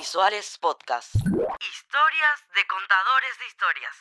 [0.00, 1.14] Audiovisuales Podcast.
[1.14, 3.94] Historias de contadores de historias.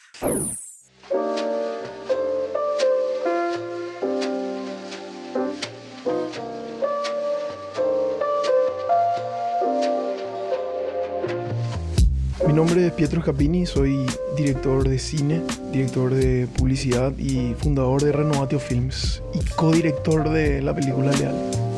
[12.47, 14.06] Mi nombre es Pietro Scapini, soy
[14.38, 15.44] director de cine,
[15.74, 21.69] director de publicidad y fundador de Renovatio Films y codirector de la película Leal.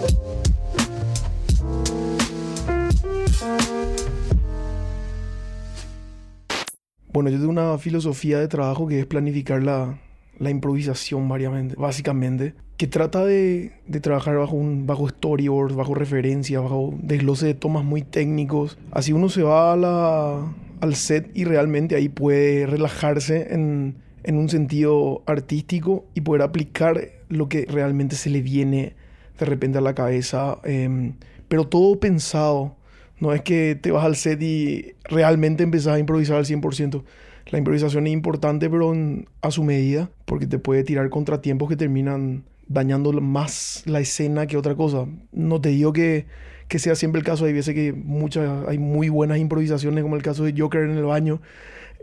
[7.22, 10.00] Bueno, yo tengo una filosofía de trabajo que es planificar la,
[10.40, 11.30] improvisación
[11.78, 17.84] básicamente, que trata de, trabajar bajo, un, bajo storyboard, bajo referencia, bajo desglose de tomas
[17.86, 18.80] muy técnicos.
[18.90, 25.22] Así uno se va al set y realmente ahí puede relajarse en, en un sentido
[25.28, 28.96] artístico y poder aplicar lo que realmente se le viene
[29.38, 31.14] de repente a la cabeza, em,
[31.48, 32.78] pero todo pensado.
[33.22, 37.04] No es que te vas al set y realmente empezás a improvisar al 100%.
[37.52, 38.94] La improvisación es importante, pero
[39.42, 44.58] a su medida, porque te puede tirar contratiempos que terminan dañando más la escena que
[44.58, 45.06] otra cosa.
[45.32, 46.26] No te digo que,
[46.68, 50.24] que sea siempre el caso, hay veces que muchas, hay muy buenas improvisaciones, como el
[50.24, 51.42] caso de Joker en el baño,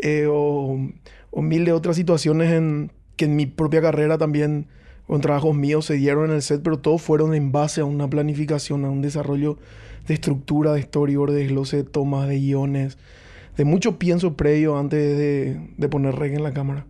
[0.01, 0.79] eh, o,
[1.33, 4.69] o mil de otras situaciones en, que en mi propia carrera también,
[5.09, 8.09] en trabajos míos, se dieron en el set, pero todos fueron en base a una
[8.09, 9.59] planificación, a un desarrollo
[10.09, 12.99] de estructura, de storyboard, de desglose de tomas, de guiones,
[13.57, 16.87] de mucho pienso previo antes de, de poner reg en la cámara.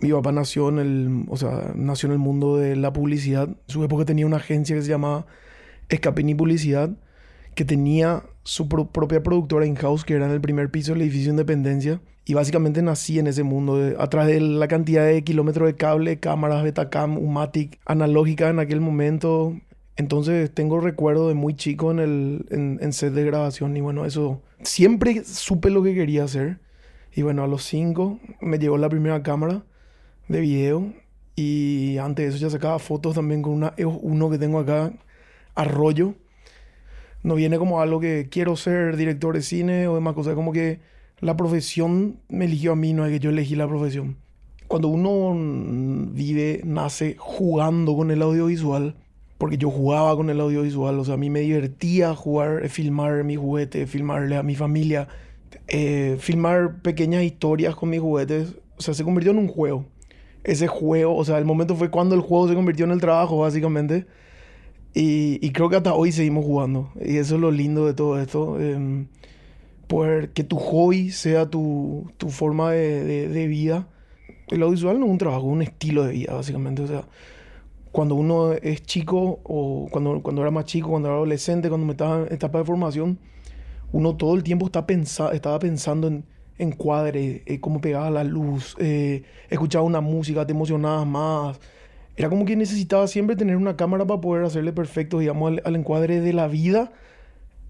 [0.00, 3.48] Mi papá nació en el, o sea, nació en el mundo de la publicidad.
[3.48, 5.26] En su época tenía una agencia que se llamaba
[5.88, 6.90] Escapini Publicidad,
[7.54, 11.30] que tenía su pro- propia productora in-house, que era en el primer piso del edificio
[11.30, 12.00] Independencia.
[12.28, 15.76] Y básicamente nací en ese mundo, de- a través de la cantidad de kilómetros de
[15.76, 19.56] cable, cámaras, Betacam, Umatic, analógica en aquel momento.
[19.96, 24.04] Entonces tengo recuerdo de muy chico en el en, en set de grabación y bueno,
[24.04, 26.58] eso siempre supe lo que quería hacer.
[27.14, 29.64] Y bueno, a los cinco me llegó la primera cámara
[30.28, 30.92] de video
[31.34, 34.92] y antes de eso ya sacaba fotos también con una EOS 1 que tengo acá,
[35.54, 36.14] Arroyo.
[37.22, 40.80] No viene como algo que quiero ser director de cine o demás cosas, como que
[41.20, 44.16] la profesión me eligió a mí, no es que yo elegí la profesión.
[44.68, 45.34] Cuando uno
[46.12, 48.94] vive, nace jugando con el audiovisual,
[49.38, 53.24] porque yo jugaba con el audiovisual, o sea, a mí me divertía jugar, eh, filmar
[53.24, 55.08] mi juguete, filmarle a mi familia,
[55.68, 59.86] eh, filmar pequeñas historias con mis juguetes, o sea, se convirtió en un juego.
[60.44, 63.38] Ese juego, o sea, el momento fue cuando el juego se convirtió en el trabajo,
[63.38, 64.06] básicamente.
[64.94, 66.90] Y, y creo que hasta hoy seguimos jugando.
[67.00, 68.60] Y eso es lo lindo de todo esto.
[68.60, 69.06] em,
[69.88, 73.88] poder que tu hobby sea tu, tu forma de, de- de vida.
[74.48, 76.82] El audiovisual no es un trabajo, es un estilo de vida, básicamente.
[76.82, 77.04] O sea,
[77.92, 81.92] cuando uno es chico o cuando, cuando era más chico, cuando era adolescente, cuando me
[81.92, 83.18] estaba en etapa de formación,
[83.92, 86.24] uno todo el tiempo está pensa- estaba pensando en
[86.58, 91.60] encuadre, eh, cómo pegaba la luz, eh, escuchaba una música, te emocionabas más.
[92.16, 95.76] Era como que necesitaba siempre tener una cámara para poder hacerle perfecto, digamos, al, al
[95.76, 96.92] encuadre de la vida,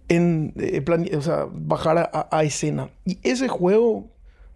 [0.08, 2.90] en, eh, plane- o sea, bajar a, a- escena.
[3.04, 4.06] Y ese juego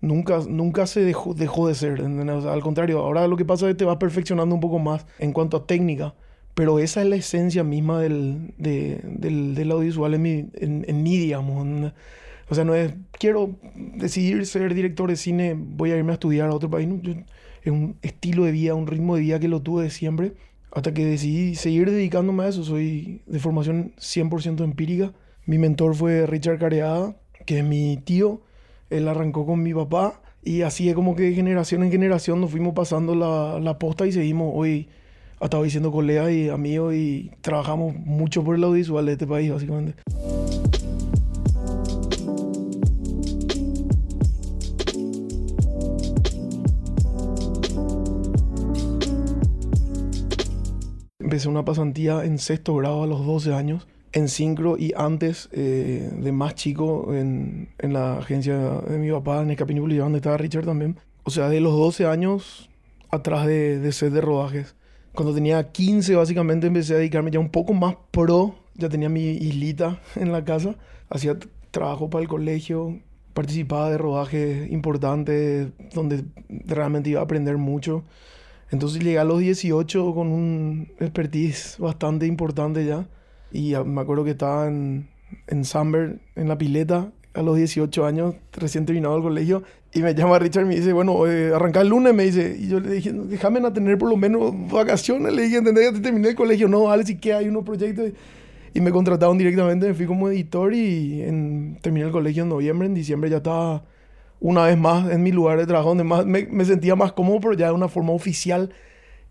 [0.00, 2.00] nunca, nunca se dejó, dejó de ser.
[2.02, 4.78] O sea, al contrario, ahora lo que pasa es que te vas perfeccionando un poco
[4.78, 6.14] más en cuanto a técnica.
[6.54, 11.02] Pero esa es la esencia misma del, de- del, del audiovisual en mi, en, en
[11.02, 11.92] mí, digamos.
[12.50, 16.48] O sea, no es, quiero decidir ser director de cine, voy a irme a estudiar
[16.50, 16.86] a otro país.
[16.88, 17.14] no, yo-
[17.62, 20.32] es un estilo de vida, un ritmo de vida que lo tuve de siempre.
[20.72, 22.64] Hasta que decidí seguir dedicándome a eso.
[22.64, 25.12] Soy de formación 100% empírica.
[25.44, 27.16] Mi mentor fue Richard Careada,
[27.47, 28.42] que es mi tío.
[28.91, 30.20] Él arrancó con mi papá.
[30.44, 34.06] Y así es como que de generación en generación nos fuimos pasando la, la posta
[34.06, 34.88] y seguimos hoy,
[35.41, 39.52] hasta hoy siendo colegas y amigos y trabajamos mucho por el audiovisual de este país,
[39.52, 39.94] básicamente.
[51.20, 56.11] Empecé una pasantía en sexto grado a los 12 años, en Syncro y antes eh,
[56.14, 60.37] de más chico en, en la agencia de mi papá, en Escapini Publicidad, donde estaba
[60.37, 60.99] Richard también.
[61.25, 62.69] O sea, de los 12 años
[63.11, 64.75] atrás de, de set de rodajes.
[65.14, 69.31] Cuando tenía 15 básicamente empecé a dedicarme ya un poco más pro, ya tenía mi
[69.31, 70.76] islita en la casa,
[71.11, 71.37] hacía
[71.70, 72.99] trabajo para el colegio,
[73.35, 78.05] participaba de rodajes importantes donde realmente iba a aprender mucho.
[78.70, 83.06] Entonces llegué a los 18 con un expertise bastante importante ya.
[83.52, 85.08] Y me acuerdo que estaba en,
[85.46, 89.62] en Samber, en la pileta, a los 18 años, recién terminado el colegio,
[89.94, 92.56] y me llama Richard y me dice, bueno, eh, arranca el lunes, me dice.
[92.58, 95.34] Y yo le dije, déjame tener por lo menos vacaciones.
[95.34, 95.93] Le dije, ¿entendés?
[95.93, 96.66] Ya terminé el colegio.
[96.66, 98.10] No, vale, sí que hay unos proyectos.
[98.72, 102.87] Y me contrataron directamente, me fui como editor y en, terminé el colegio en noviembre.
[102.87, 103.84] En diciembre ya estaba
[104.40, 107.40] una vez más en mi lugar de trabajo, donde más me, me sentía más cómodo,
[107.40, 108.72] pero ya de una forma oficial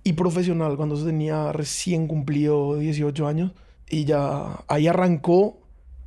[0.03, 3.51] y profesional, cuando tenía recién cumplido 18 años.
[3.91, 5.57] Y ya ahí arrancó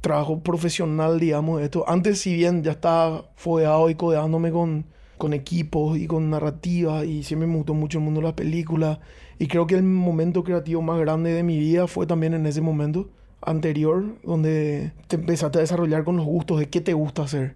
[0.01, 1.85] trabajo profesional, digamos, esto.
[1.87, 4.87] Antes, si bien ya estaba fodeado y codeándome con,
[5.19, 9.01] con equipos y con narrativas, y siempre me gustó mucho el mundo de las películas.
[9.39, 12.63] Y creo que el momento creativo más grande de mi vida fue también en ese
[12.63, 13.11] momento
[13.43, 17.55] anterior, donde te empezaste a desarrollar con los gustos de qué te gusta hacer.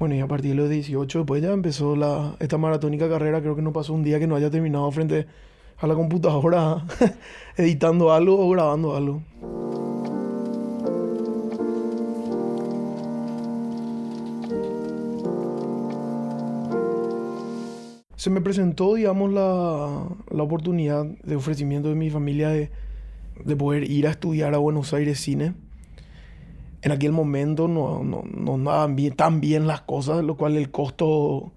[0.00, 3.40] Bueno, y a partir de los 18, pues ya empezó la, esta maratónica carrera.
[3.40, 5.26] Creo que no pasó un día que no haya terminado frente
[5.80, 6.84] a la computadora
[7.56, 9.22] editando algo o grabando algo.
[18.20, 22.70] se me presentó, digamos, la, la, oportunidad de ofrecimiento de mi familia de,
[23.42, 25.54] de, poder ir a estudiar a Buenos Aires cine.
[26.82, 30.70] En aquel momento no, no, no andaban bien, tan bien las cosas, lo cual el
[30.70, 31.50] costo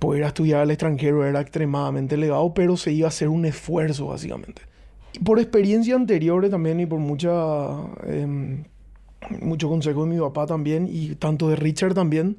[0.00, 4.62] poder estudiar al extranjero era extremadamente elevado, pero se iba a hacer un esfuerzo, básicamente.
[5.12, 7.30] Y por experiencia anteriores también y por mucha,
[8.04, 8.64] eh,
[9.40, 12.38] mucho consejo de mi papá también y tanto de Richard también,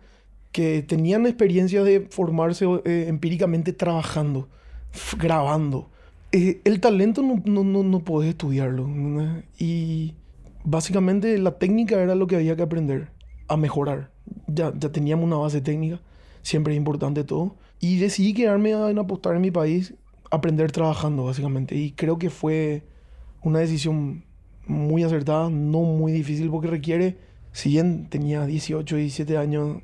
[0.51, 4.49] que tenían experiencia de formarse eh, empíricamente trabajando,
[5.17, 5.89] grabando.
[6.31, 8.87] Eh, el talento no, no, no, no puedes estudiarlo.
[9.57, 10.15] Y
[10.63, 13.09] básicamente la técnica era lo que había que aprender,
[13.47, 14.11] a mejorar.
[14.47, 15.99] Ya, ya teníamos una base técnica,
[16.41, 17.57] siempre es importante todo.
[17.79, 19.93] Y decidí quedarme en apostar en mi país,
[20.31, 21.75] aprender trabajando, básicamente.
[21.75, 22.83] Y creo que fue
[23.41, 24.25] una decisión
[24.65, 27.17] muy acertada, no muy difícil, porque requiere,
[27.51, 29.77] si bien tenía 18, 17 años,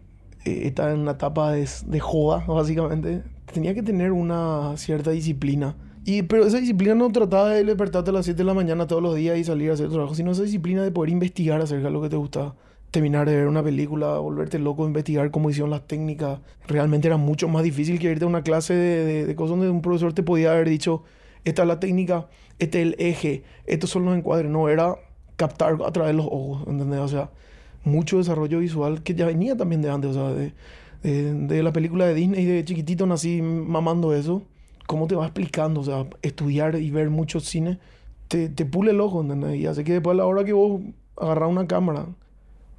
[0.46, 3.24] eh, estaba en una etapa de, de, joda, básicamente.
[3.52, 5.76] Tenía que tener una cierta disciplina.
[6.04, 9.02] Y, pero esa disciplina no trataba de despertarte a las 7 de la mañana todos
[9.02, 11.92] los días y salir a hacer trabajo, sino esa disciplina de poder investigar acerca de
[11.92, 12.56] lo que te gusta.
[12.92, 16.40] Terminar de ver una película, volverte loco, investigar cómo hicieron las técnicas.
[16.68, 19.82] Realmente era mucho más difícil que irte a una clase de, de, cosas donde un
[19.82, 21.04] profesor te podía haber dicho,
[21.44, 22.28] esta es la técnica,
[22.58, 24.50] este es el eje, estos son los encuadres.
[24.50, 24.96] No, era
[25.36, 27.00] captar a través de los ojos, ¿entendés?
[27.00, 27.30] O sea,
[27.84, 30.52] mucho desarrollo visual que ya venía también de antes, o sea,
[31.04, 34.44] de, la película de Disney, de chiquitito nací mamando eso.
[34.88, 35.82] ¿Cómo te va explicando?
[35.82, 37.80] O sea, estudiar y ver mucho cine
[38.28, 39.56] te, te pule el ojo, ¿entendés?
[39.56, 40.82] Y hace que después la hora que vos
[41.18, 42.08] agarras una cámara,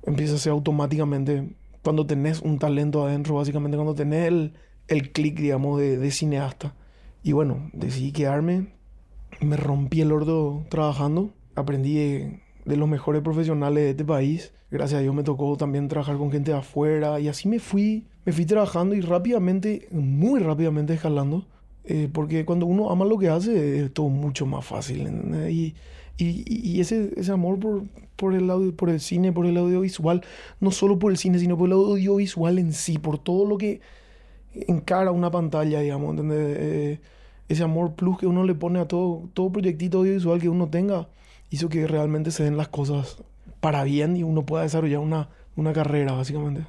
[0.06, 1.48] empieza a ser automáticamente,
[1.82, 4.54] cuando tenés un talento adentro, básicamente cuando tenés el,
[4.88, 6.74] el clic, digamos, de, de cineasta.
[7.22, 8.68] Y bueno, decidí quedarme,
[9.40, 11.94] me rompí el ordo trabajando, aprendí
[12.64, 14.52] de los mejores profesionales de este país.
[14.70, 18.06] Gracias a Dios me tocó también trabajar con gente de afuera y así me fui,
[18.24, 21.46] me fui trabajando y rápidamente, muy rápidamente escalando.
[21.88, 25.08] Eh, porque cuando uno ama lo que hace es todo mucho más fácil.
[25.50, 25.74] Y,
[26.18, 27.84] y, y, ese, ese amor por,
[28.16, 30.22] por, el audio, por el cine, por el audiovisual,
[30.60, 33.80] no solo por el cine, sino por el audiovisual en sí, por todo lo que
[34.66, 36.16] encara una pantalla, digamos.
[36.32, 37.00] Eh,
[37.48, 41.08] ese amor plus que uno le pone a todo, todo proyectito audiovisual que uno tenga
[41.50, 43.22] hizo que realmente se den las cosas
[43.60, 46.64] para bien y uno pueda desarrollar una, una carrera, básicamente.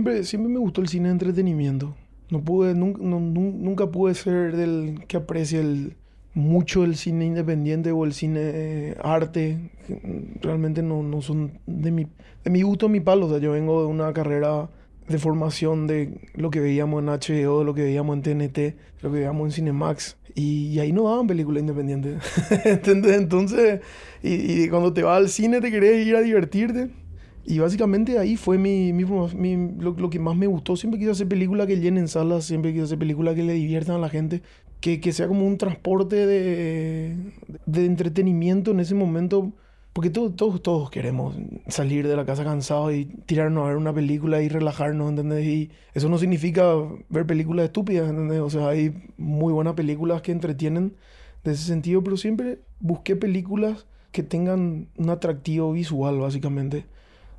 [0.00, 1.94] Siempre, siempre me gustó el cine de entretenimiento.
[2.30, 5.94] No pude, nunca, nunca pude ser del que aprecie el,
[6.32, 9.58] mucho el cine independiente o el cine eh, arte.
[10.40, 12.06] Realmente no, no son de mi,
[12.44, 13.26] de mi gusto, mi palo.
[13.26, 14.70] O sea, yo vengo de una carrera
[15.06, 18.58] de formación de lo que veíamos en HBO, lo que veíamos en TNT,
[19.02, 20.16] lo que veíamos en Cinemax.
[20.34, 22.22] Y, y ahí no daban películas independientes.
[22.64, 23.82] Entonces,
[24.22, 26.88] y, y, cuando te vas al cine te querés ir a divertirte.
[27.50, 30.76] Y básicamente ahí fue mi, mi, mi lo, lo, que más me gustó.
[30.76, 33.98] Siempre quise hacer películas que llenen salas, siempre quise hacer películas que le diviertan a
[33.98, 34.42] la gente,
[34.80, 37.16] que, que sea como un transporte de,
[37.66, 39.52] de entretenimiento en ese momento.
[39.92, 41.34] Porque todos, todos, todos queremos
[41.66, 45.44] salir de la casa cansados y tirarnos a ver una película y relajarnos, ¿entendés?
[45.44, 46.72] Y eso no significa
[47.08, 48.38] ver películas estúpidas, ¿entendés?
[48.38, 50.94] O sea, hay muy buenas películas que entretienen
[51.42, 56.86] de ese sentido, pero siempre busqué películas que tengan un atractivo visual, básicamente.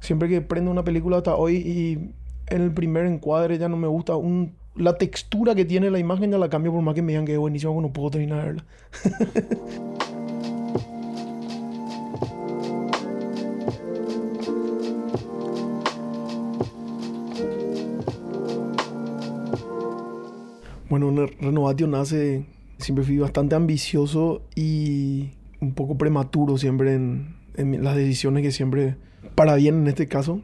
[0.02, 2.12] Siempre que prendo una película hasta hoy y
[2.48, 6.32] en el primer encuadre ya no me gusta un, la textura que tiene la imagen,
[6.32, 8.46] ya la cambio por más que me digan que es buenísima, no puedo terminar de
[8.46, 8.66] verla.
[20.90, 22.46] Bueno, Renovatio nace,
[22.78, 25.30] siempre fui bastante ambicioso y
[25.62, 27.38] un poco prematuro siempre en
[27.82, 28.98] las decisiones que siempre
[29.36, 30.42] para bien en este caso,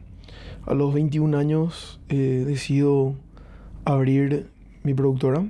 [0.66, 3.14] a los 21 años eh, decido
[3.84, 4.48] abrir
[4.82, 5.46] mi productora.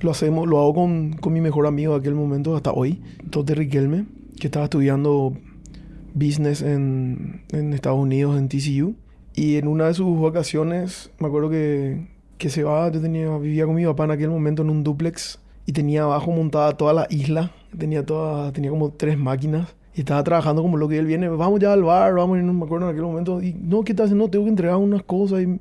[0.00, 3.54] Lo hacemos, lo hago con, con mi mejor amigo de aquel momento hasta hoy, Tote
[3.54, 4.06] Riquelme,
[4.40, 5.32] que estaba estudiando
[6.14, 8.96] business en, en Estados Unidos, en TCU.
[9.34, 13.64] Y en una de sus vacaciones, me acuerdo que, que se va, yo tenía, vivía
[13.64, 17.06] con mi papá en aquel momento en un duplex y tenía abajo montada toda la
[17.08, 21.28] isla, tenía, toda, tenía como tres máquinas y estaba trabajando como lo que él viene,
[21.28, 23.92] vamos ya al bar, vamos, y no me acuerdo en aquel momento, y no, ¿qué
[23.92, 24.28] estás haciendo?
[24.28, 25.60] Tengo que entregar unas cosas, y,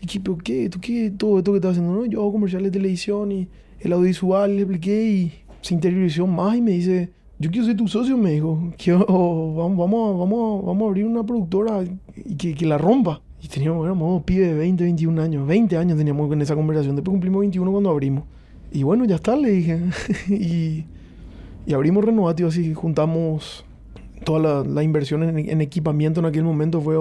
[0.00, 0.68] y ¿qué, pero qué?
[0.68, 1.12] ¿Tú qué?
[1.16, 3.48] Todo esto que estás haciendo, no, yo hago comerciales de televisión y
[3.80, 5.32] el audiovisual, le expliqué y
[5.62, 9.06] se interiorizó más y me dice, yo quiero ser tu socio, me dijo, quiero,
[9.54, 11.84] vamos, vamos, vamos, vamos a abrir una productora
[12.16, 13.20] y que, que la rompa.
[13.40, 17.12] Y teníamos, éramos pibe de 20, 21 años, 20 años teníamos en esa conversación, después
[17.12, 18.24] cumplimos 21 cuando abrimos.
[18.72, 19.80] Y bueno, ya está, le dije.
[20.28, 20.84] y,
[21.64, 23.64] y abrimos Renovatio así, juntamos
[24.24, 26.96] toda la, inversión en, equipamiento en aquel momento fue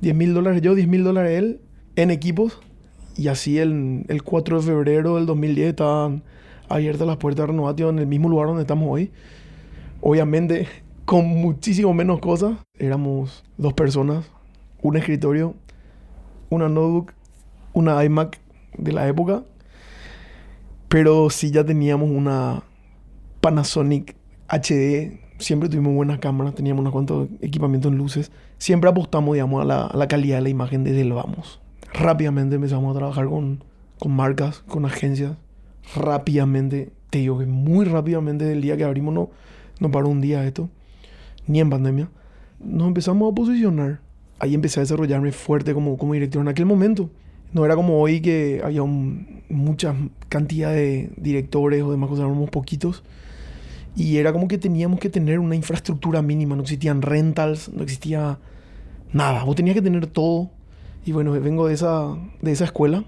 [0.00, 1.60] 10 mil dólares yo, 10 mil dólares él,
[1.96, 2.60] en equipos.
[3.16, 6.22] Y así el, el 4 de febrero del 2010 estaban
[6.68, 9.10] abiertas las puertas de Renovatio en el mismo lugar donde estamos hoy.
[10.00, 10.66] Obviamente
[11.04, 12.56] con muchísimo menos cosas.
[12.78, 14.30] Éramos dos personas,
[14.80, 15.54] un escritorio,
[16.50, 17.12] una notebook,
[17.72, 18.40] una iMac
[18.76, 19.44] de la época.
[20.88, 22.62] Pero sí ya teníamos una
[23.40, 24.16] Panasonic
[24.48, 28.32] HD siempre tuvimos buenas cámaras, teníamos unos cuantos equipamientos en luces.
[28.58, 31.60] Siempre apostamos, digamos, a la, calidad de la imagen desde el vamos.
[31.92, 33.62] Rápidamente empezamos a trabajar con,
[33.98, 35.36] con marcas, con agencias.
[35.94, 39.30] Rápidamente, te digo que muy rápidamente del día que abrimos, no,
[39.80, 40.70] no paró un día esto,
[41.46, 42.08] ni en pandemia.
[42.60, 44.00] Nos empezamos a posicionar.
[44.38, 47.10] Ahí empecé a desarrollarme fuerte como, como director en aquel momento.
[47.52, 49.94] No era como hoy que había mucha
[50.28, 53.04] cantidad de directores o demás cosas, éramos poquitos
[53.94, 58.38] y era como que teníamos que tener una infraestructura mínima, no existían rentals, no existía
[59.12, 60.50] nada, vos tenías que tener todo.
[61.04, 63.04] Y bueno, vengo de esa, de esa escuela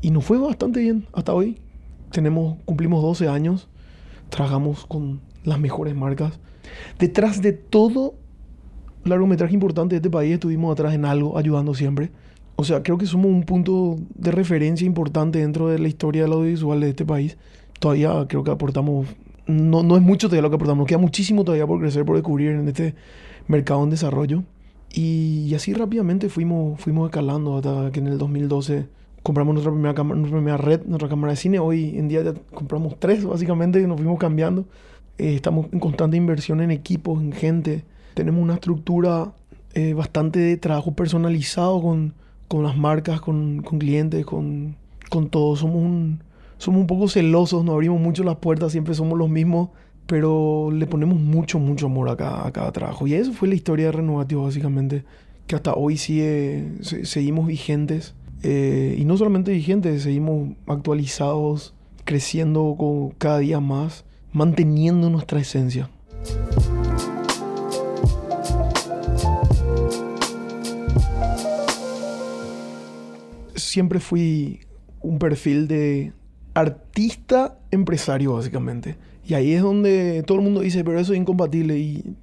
[0.00, 1.58] y nos fue bastante bien hasta hoy.
[2.10, 3.68] Tenemos, cumplimos 12 años,
[4.28, 6.38] trabajamos con las mejores marcas.
[6.98, 8.14] Detrás de todo
[9.04, 12.10] largometraje importante de este país estuvimos atrás en algo, ayudando siempre.
[12.56, 16.32] O sea, creo que somos un punto de referencia importante dentro de la historia del
[16.32, 17.38] audiovisual de este país.
[17.78, 19.06] Todavía creo que aportamos
[19.48, 22.16] no, no es mucho todavía lo que aportamos, nos queda muchísimo todavía por crecer, por
[22.16, 22.94] descubrir en este
[23.48, 24.44] mercado en desarrollo.
[24.92, 28.86] Y, así rápidamente fuimos, fuimos escalando hasta que en el 2012
[29.22, 31.58] compramos nuestra primera, nuestra primera red, nuestra cámara de cine.
[31.58, 34.66] Hoy en día ya compramos tres, básicamente, nos fuimos cambiando.
[35.16, 37.84] Eh, estamos en constante inversión en equipos, en gente.
[38.14, 39.32] Tenemos una estructura
[39.74, 42.14] eh, bastante de trabajo personalizado con,
[42.48, 44.76] con las marcas, con, con clientes, con,
[45.08, 45.56] con todo.
[45.56, 46.20] Somos un,
[46.58, 49.70] somos un poco celosos, nos abrimos mucho las puertas, siempre somos los mismos,
[50.06, 53.06] pero le ponemos mucho, mucho amor a cada, a cada trabajo.
[53.06, 55.04] Y eso fue la historia de Renovatio, básicamente,
[55.46, 58.14] que hasta hoy sigue, seguimos vigentes.
[58.42, 61.74] Eh, y no solamente vigentes, seguimos actualizados,
[62.04, 65.90] creciendo con, cada día más, manteniendo nuestra esencia.
[73.54, 74.60] Siempre fui
[75.00, 76.12] un perfil de
[76.54, 78.96] artista empresario, básicamente.
[79.26, 81.78] Y ahí es donde todo el mundo dice, pero eso es incompatible.
[81.78, 82.16] Y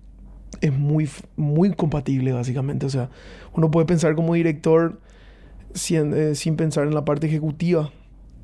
[0.62, 2.86] es muy, muy compatible, básicamente.
[2.86, 3.10] O sea,
[3.53, 5.00] uno puede pensar como director
[5.74, 7.91] sin, eh, sin pensar en la parte ejecutiva.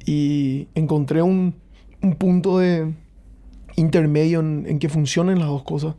[0.06, 1.56] Y encontré un,
[2.02, 2.94] un punto de
[3.76, 5.96] intermedio en, que funcionen las dos cosas.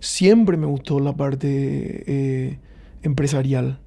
[0.00, 2.58] Siempre me gustó la parte eh,
[3.02, 3.80] empresarial.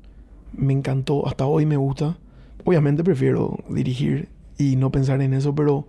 [0.54, 2.18] Me encantó, hasta hoy me gusta.
[2.66, 5.88] Obviamente prefiero dirigir y no pensar en eso, pero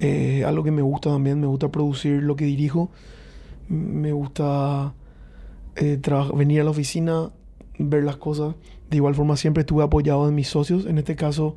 [0.00, 2.90] eh, algo que me gusta también, me gusta producir lo que dirijo,
[3.68, 4.94] me gusta
[5.76, 6.00] eh,
[6.34, 7.30] venir a la oficina,
[7.78, 8.54] ver las cosas.
[8.90, 11.56] De igual forma siempre estuve apoyado en mis socios, en este caso,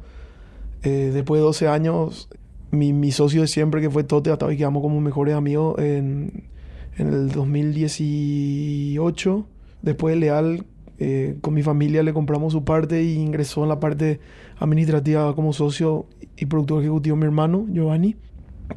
[0.84, 2.28] eh, después de 12 años,
[2.70, 6.50] mi, mi, socio de siempre, que fue Tote, hasta hoy quedamos como mejores amigos en,
[6.98, 9.48] en el 2018.
[9.82, 10.66] Después Leal,
[11.04, 14.20] eh, con mi familia le compramos su parte y ingresó en la parte
[14.60, 16.06] administrativa como socio
[16.38, 18.18] y productor ejecutivo mi hermano, Giovanni.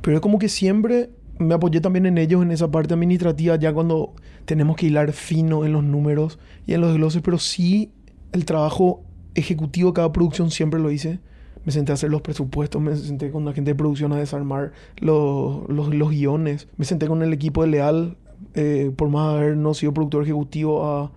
[0.00, 3.75] Pero es como que siempre me apoyé también en ellos en esa parte administrativa, ya
[3.75, 4.14] cuando
[4.47, 7.93] tenemos que hilar fino en los números y en los desgloses, pero sí
[8.33, 9.02] el trabajo
[9.35, 11.21] ejecutivo de cada producción siempre lo hice.
[11.66, 14.73] Me senté a hacer los presupuestos, me senté con la gente de producción a desarmar
[14.97, 18.16] los, los, los guiones, me senté con el equipo de Leal,
[18.54, 21.12] eh, por más haber no sido productor ejecutivo, a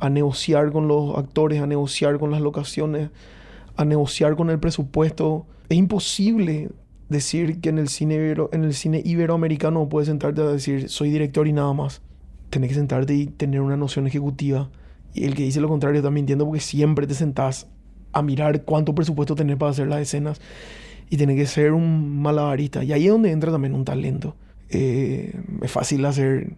[0.00, 3.10] a negociar con los actores, a negociar con las locaciones,
[3.76, 5.46] a negociar con el presupuesto.
[5.68, 6.70] Es imposible
[7.08, 11.10] decir que en el cine, ibero, en el cine iberoamericano puedes sentarte a decir soy
[11.10, 12.02] director y nada más.
[12.50, 14.70] Tenés que sentarte y tener una noción ejecutiva.
[15.14, 17.66] Y el que dice lo contrario está mintiendo porque siempre te sentás
[18.12, 20.40] a mirar cuánto presupuesto tenés para hacer las escenas
[21.10, 22.84] y tenés que ser un malabarista.
[22.84, 24.36] Y ahí es donde entra también un talento.
[24.70, 26.56] Eh, es fácil hacer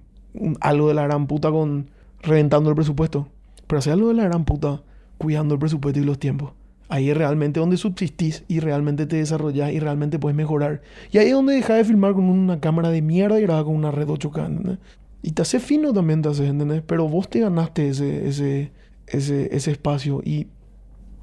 [0.60, 1.88] algo de la gran puta con
[2.22, 3.28] reventando el presupuesto.
[3.66, 4.82] Pero hacer algo de la gran puta
[5.18, 6.52] cuidando el presupuesto y los tiempos.
[6.88, 10.82] Ahí es realmente donde subsistís y realmente te desarrollás y realmente puedes mejorar.
[11.12, 13.76] Y ahí es donde dejas de filmar con una cámara de mierda y grabas con
[13.76, 14.78] una red 8K, ¿entendés?
[15.22, 16.82] Y te hace fino también, te hace, ¿entendés?
[16.84, 18.72] Pero vos te ganaste ese, ese,
[19.06, 20.48] ese, ese espacio y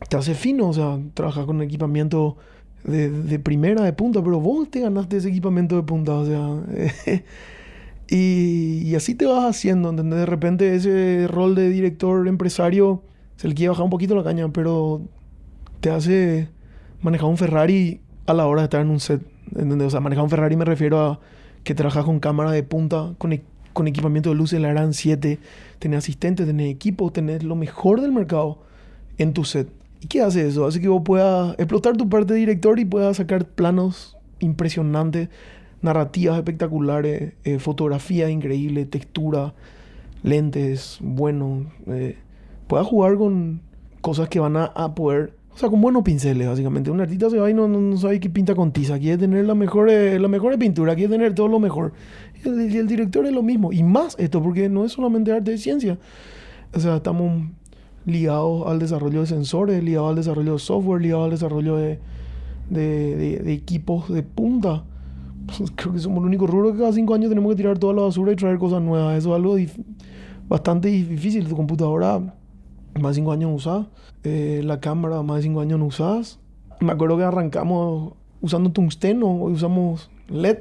[0.10, 2.38] te hace fino, o sea, trabajas con equipamiento
[2.86, 6.64] de, de, primera, de punta, pero vos te ganaste ese equipamiento de punta, o sea...
[8.10, 10.20] y, y, así te vas haciendo, ¿entendés?
[10.20, 13.04] De repente ese rol de director empresario
[13.36, 15.02] se le quiere bajar un poquito la caña, pero
[15.80, 16.50] te hace
[17.02, 19.22] manejar un Ferrari a la hora de estar en un set.
[19.56, 19.88] ¿entendés?
[19.88, 21.20] O sea, manejar un Ferrari me refiero a
[21.64, 25.40] que trabajas con cámara de punta, con, e con equipamiento de luces, la gran 7,
[25.80, 28.60] tenés asistentes, tenés equipo, tenés lo mejor del mercado
[29.18, 29.70] en tu set.
[30.02, 30.66] ¿Y qué hace eso?
[30.66, 35.30] Hace que vos puedas explotar tu parte de director y puedas sacar planos impresionantes,
[35.82, 39.54] narrativas espectaculares, eh, fotografía increíble, textura,
[40.24, 41.72] lentes, bueno.
[41.88, 42.18] Eh,
[42.68, 43.62] puedas jugar con
[44.02, 46.92] cosas que van a, a poder o sea, con buenos pinceles, básicamente.
[46.92, 49.00] Un artista se va y no, no, sabe qué pinta con tiza.
[49.00, 51.94] Quiere tener la mejor, la mejor pintura, quiere tener todo lo mejor.
[52.46, 53.74] Y el, director es lo mismo.
[53.74, 55.98] Y más esto, porque no es solamente arte de ciencia.
[56.76, 57.48] O sea, estamos
[58.06, 62.00] ligados al desarrollo de sensores, ligados al desarrollo de software, ligados al desarrollo de,
[62.70, 64.84] de, de, de equipos de punta.
[65.76, 68.02] Creo que somos el único rubro que cada cinco años tenemos que tirar toda la
[68.04, 69.18] basura y traer cosas nuevas.
[69.18, 69.56] Eso es algo
[70.48, 71.48] bastante difícil.
[71.48, 72.20] Tu computadora
[73.00, 73.88] más de cinco años usada.
[74.24, 76.40] Eh, la cámara, más de cinco años no usadas.
[76.80, 80.58] Me acuerdo que arrancamos usando tungsteno, hoy usamos LED.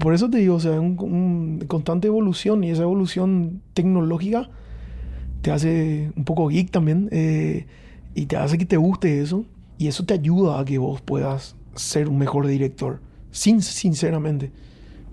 [0.00, 4.48] Por eso te digo, o sea, un, un constante evolución y esa evolución tecnológica
[5.44, 7.66] te hace un poco geek también eh,
[8.14, 9.44] y te hace que te guste eso
[9.76, 13.00] y eso te ayuda a que vos puedas ser un mejor director,
[13.34, 14.50] sin, sinceramente.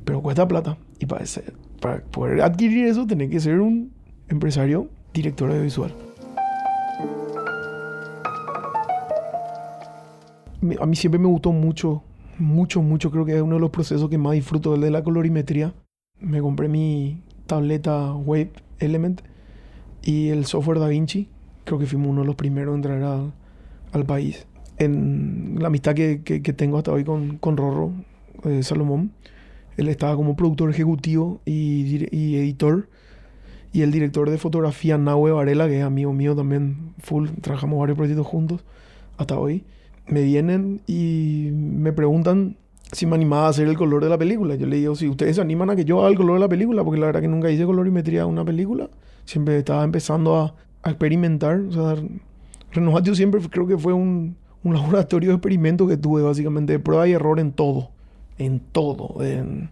[0.06, 3.92] Pero cuesta plata y para, ser, para poder adquirir eso tenés que ser un
[4.30, 5.94] empresario director audiovisual.
[10.80, 12.04] a mí siempre me gustó mucho,
[12.38, 13.10] mucho, mucho.
[13.10, 15.74] Creo que es uno de los procesos que más disfruto, el de la colorimetría.
[16.20, 19.22] Me compré mi tableta Wave Element
[20.04, 21.30] y el software Da Vinci.
[21.64, 23.34] Creo que fuimos uno de los primeros en entrar al,
[23.92, 24.46] al país.
[24.78, 27.92] En la amistad que, que, que, tengo hasta hoy con, con Rorro
[28.46, 29.12] eh, Salomón,
[29.78, 32.06] él estaba como productor ejecutivo y,
[32.38, 32.90] editor.
[33.74, 37.98] Y el director de fotografía, Nahue Varela, que es amigo mío también, full, trabajamos varios
[37.98, 38.66] proyectos juntos
[39.18, 39.64] hasta hoy
[40.08, 42.58] me vienen y me preguntan
[42.92, 44.56] si me animaba a hacer el color de la película.
[44.56, 46.50] Yo le digo, si ustedes se animan a que yo haga el color de la
[46.50, 48.90] película, porque la verdad que nunca hice colorimetría de una película.
[49.24, 51.62] Siempre estaba empezando a, a experimentar.
[51.78, 51.96] O
[52.74, 57.08] Renovatio siempre creo que fue un, un, laboratorio de experimento que tuve, básicamente, de prueba
[57.08, 57.92] y error en todo.
[58.46, 59.24] En todo.
[59.24, 59.70] En,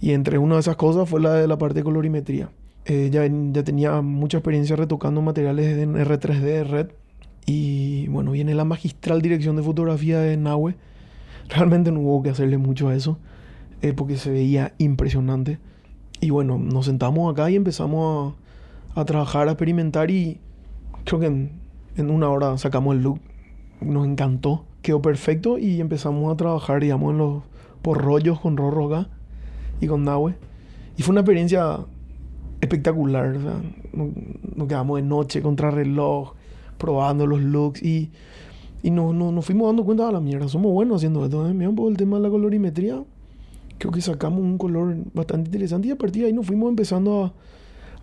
[0.00, 2.50] y entre una de esas cosas fue la de la parte de colorimetría.
[2.86, 6.88] Eh, ya, ya tenía mucha experiencia retocando materiales en R3D, Red,
[7.46, 10.76] y bueno, viene la magistral dirección de fotografía de Nahue.
[11.48, 13.18] Realmente no hubo que hacerle mucho a eso,
[13.82, 15.58] eh, porque se veía impresionante.
[16.20, 18.34] Y bueno, nos sentamos acá y empezamos
[18.94, 20.38] a, a trabajar, a experimentar y
[21.04, 21.52] creo que en,
[21.96, 23.20] en, una hora sacamos el look.
[23.80, 27.42] Nos encantó, quedó perfecto y empezamos a trabajar, digamos, en los
[27.82, 29.08] por rollos con Rorro acá
[29.80, 30.34] y con Nahue.
[30.96, 31.78] Y fue una experiencia
[32.60, 33.36] espectacular.
[33.36, 33.62] O sea,
[33.92, 34.08] nos,
[34.56, 36.34] nos quedamos de noche contra reloj
[36.78, 38.10] probando los looks y,
[38.82, 40.48] y nos no, no fuimos dando cuenta de la mierda.
[40.48, 41.46] Somos buenos haciendo esto.
[41.46, 41.54] ¿eh?
[41.54, 43.02] Mira un poco el tema de la colorimetría.
[43.78, 47.24] Creo que sacamos un color bastante interesante y a partir de ahí nos fuimos empezando
[47.24, 47.32] a,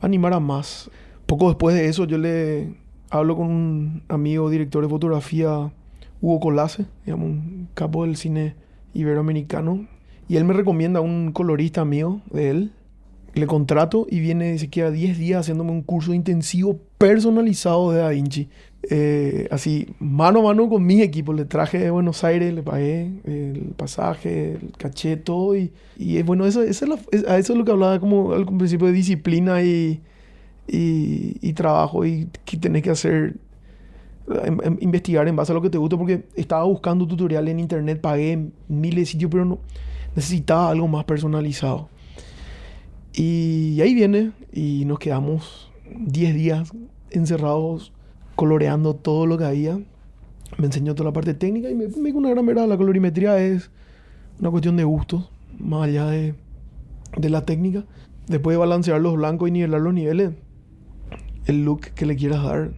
[0.02, 0.90] animar a más.
[1.26, 2.74] Poco después de eso yo le
[3.10, 5.72] hablo con un amigo director de fotografía,
[6.22, 8.56] Hugo Colase, digamos, un capo del cine
[8.98, 9.88] iberoamericano.
[10.28, 12.72] Y él me recomienda a un colorista mío de él,
[13.34, 18.50] le contrato y viene siquiera 10 días haciéndome un curso intensivo personalizado de Da Vinci.
[18.90, 21.34] Eh, así, mano a mano con mi equipo.
[21.34, 25.56] Le traje de Buenos Aires, le pagué el pasaje, el caché, todo.
[25.56, 28.46] Y, y bueno, eso, eso es, la, a eso es lo que hablaba como al
[28.46, 30.02] principio de disciplina y,
[30.68, 33.36] y, y trabajo y que tenés que hacer
[34.80, 38.50] investigar en base a lo que te gusta porque estaba buscando tutoriales en internet, pagué
[38.68, 39.60] miles de sitios, pero no
[40.16, 41.90] necesitaba algo más personalizado.
[43.14, 46.72] Y ahí viene y nos quedamos 10 días
[47.12, 47.94] encerrados
[48.36, 49.80] coloreando todo lo que había.
[50.58, 53.70] me enseñó toda la parte técnica y me, me una gran verdad, la colorimetría es
[54.40, 56.36] una cuestión de gustos, más allá de,
[57.16, 57.86] de la técnica.
[58.28, 60.32] Después de balancear los blancos y nivelar los niveles,
[61.46, 62.72] el look que le quieras dar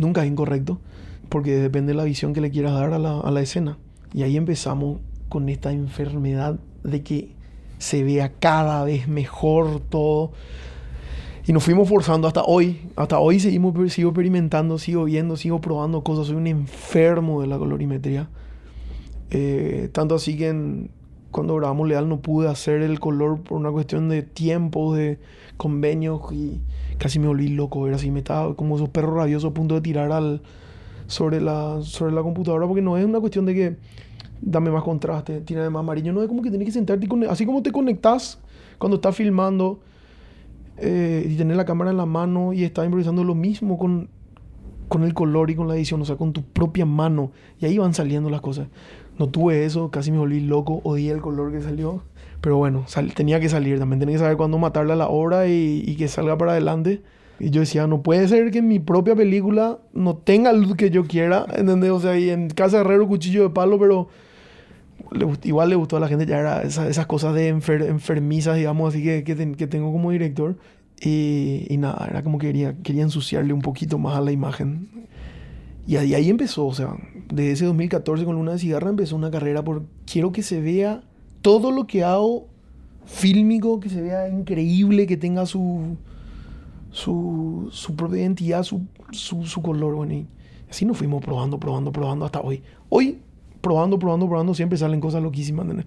[0.00, 0.80] nunca es incorrecto,
[1.28, 3.78] porque depende de la visión que le quieras dar a la, a la escena.
[4.12, 7.34] Y ahí empezamos con esta enfermedad de que
[7.78, 10.32] se vea cada vez mejor todo.
[11.46, 12.88] Y nos fuimos forzando hasta hoy.
[12.94, 16.28] Hasta hoy seguimos, sigo experimentando, sigo viendo, sigo probando cosas.
[16.28, 18.28] Soy un enfermo de la colorimetría.
[19.30, 20.88] Eh, tanto así que
[21.32, 25.18] cuando grabamos Leal no pude hacer el color por una cuestión de tiempo, de
[25.56, 26.60] convenios y
[27.02, 27.88] casi me volví loco.
[27.88, 30.40] Era así, me estaba como esos perros rabiosos a punto de tirar al,
[31.08, 33.76] sobre, la, sobre la computadora porque no es una cuestión de que
[34.40, 36.12] dame más contraste, tírame más amarillo.
[36.12, 38.38] No es como que tienes que sentarte así como te conectas
[38.78, 39.80] cuando estás filmando
[40.76, 44.08] eh, y tener la cámara en la mano y estás improvisando lo mismo con,
[44.88, 47.32] con el color y con la edición, o sea, con tu propia mano.
[47.60, 48.68] Y ahí van saliendo las cosas.
[49.18, 52.04] No tuve eso, casi me volví loco, odié el color que salió.
[52.42, 55.46] Pero bueno, sal- tenía que salir también, tenía que saber cuándo matarle a la obra
[55.48, 57.00] y, y que salga para adelante.
[57.40, 61.04] Y yo decía, no puede ser que mi propia película no tenga look que yo
[61.06, 61.90] quiera, ¿entendés?
[61.90, 64.08] O sea, y en Casa Herrero, cuchillo de palo, pero
[65.10, 68.56] le igual le gustó a la gente, ya era esa- esas cosas de enfer- enfermizas,
[68.56, 70.56] digamos, así que, que, ten- que tengo como director.
[71.00, 74.88] Y, y nada, era como que quería, quería ensuciarle un poquito más a la imagen.
[75.86, 76.94] Y ahí, ahí empezó, o sea,
[77.32, 81.02] desde ese 2014 con Luna de Cigarra empezó una carrera por quiero que se vea
[81.42, 82.46] todo lo que hago
[83.04, 85.96] fílmico, que se vea increíble, que tenga su,
[86.90, 90.26] su, su propia identidad, su, su, su color, bueno, y
[90.70, 92.62] así nos fuimos probando, probando, probando hasta hoy.
[92.88, 93.18] Hoy,
[93.60, 95.64] probando, probando, probando, siempre salen cosas loquísimas.
[95.64, 95.86] ¿entendés?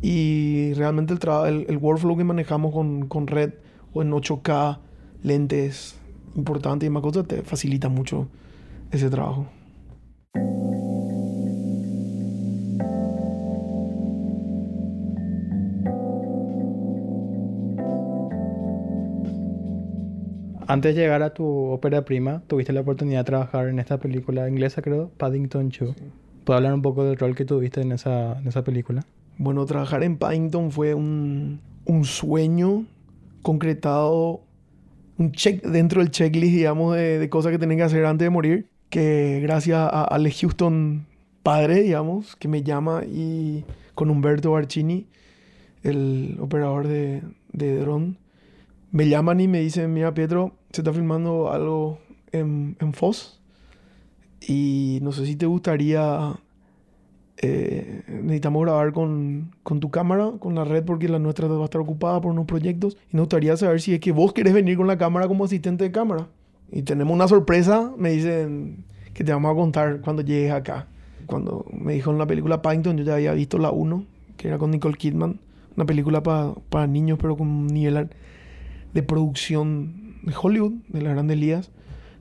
[0.00, 3.54] Y realmente el, el, el workflow que manejamos con, con Red
[3.92, 4.78] o en 8K,
[5.22, 5.96] lentes
[6.34, 8.28] importantes y más cosas, te facilita mucho
[8.90, 9.46] ese trabajo.
[20.66, 24.48] Antes de llegar a tu ópera prima, tuviste la oportunidad de trabajar en esta película
[24.48, 25.94] inglesa, creo, Paddington 2.
[26.44, 29.04] ¿Puedo hablar un poco del rol que tuviste en esa, en esa película?
[29.38, 32.84] Bueno, trabajar en Paddington fue un, un sueño
[33.42, 34.42] concretado,
[35.18, 38.30] un check dentro del checklist, digamos, de, de cosas que tenía que hacer antes de
[38.30, 38.68] morir.
[38.90, 41.06] Que gracias a Ale Houston,
[41.42, 45.06] padre, digamos, que me llama y con Humberto Barcini,
[45.82, 47.22] el operador de,
[47.52, 48.18] de dron,
[48.92, 51.98] me llaman y me dicen, mira Pietro, se está filmando algo
[52.32, 53.40] en, en Foz
[54.46, 56.34] y no sé si te gustaría
[57.38, 61.64] eh, necesitamos grabar con, con tu cámara, con la red, porque la nuestra va a
[61.64, 62.96] estar ocupada por unos proyectos.
[63.12, 65.82] Y nos gustaría saber si es que vos querés venir con la cámara como asistente
[65.84, 66.28] de cámara.
[66.70, 70.86] Y tenemos una sorpresa, me dicen que te vamos a contar cuando llegues acá.
[71.26, 74.04] Cuando me dijo en la película Paddington, yo ya había visto la 1,
[74.36, 75.40] que era con Nicole Kidman.
[75.76, 78.10] Una película pa- para niños, pero con un nivel
[78.94, 81.70] de producción de Hollywood, de las grandes ligas.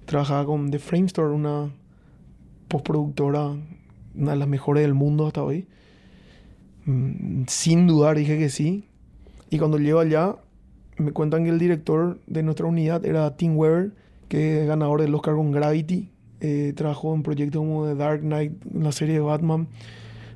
[0.06, 1.72] Trabajaba con The Frame Store, una
[2.68, 3.56] postproductora,
[4.16, 5.68] una de las mejores del mundo hasta hoy.
[6.86, 8.86] Mm, Sin dudar dije que sí.
[9.50, 10.38] Y cuando llego allá,
[10.98, 13.92] me cuentan que el director de nuestra unidad era Tim Weber,
[14.30, 16.10] que es ganador del Oscar con Gravity.
[16.40, 19.68] Eh, trabajó en proyectos como The Dark Knight, en la serie de Batman.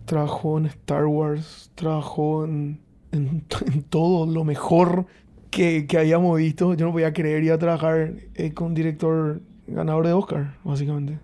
[0.06, 1.72] Trabajó en Star Wars.
[1.76, 2.80] Trabajó en,
[3.12, 3.44] en,
[3.74, 5.08] en todo lo mejor
[5.56, 6.74] que, que habíamos visto.
[6.74, 11.18] Yo no podía creer ir a trabajar eh, con un director ganador de Oscar, básicamente.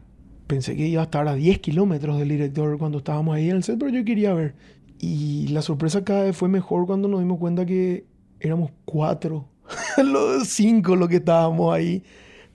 [0.48, 3.64] Pensé que iba a estar a 10 kilómetros del director cuando estábamos ahí en el
[3.64, 4.56] set, pero yo quería ver.
[5.00, 8.06] Y la sorpresa cada vez fue mejor cuando nos dimos cuenta que
[8.40, 9.50] éramos cuatro,
[10.04, 12.04] los cinco los que estábamos ahí,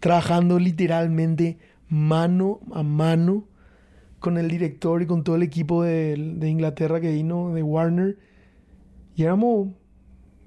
[0.00, 1.58] trabajando literalmente
[1.88, 3.44] mano a mano
[4.18, 8.18] con el director y con todo el equipo de, de Inglaterra que vino, de Warner.
[9.14, 9.68] Y éramos,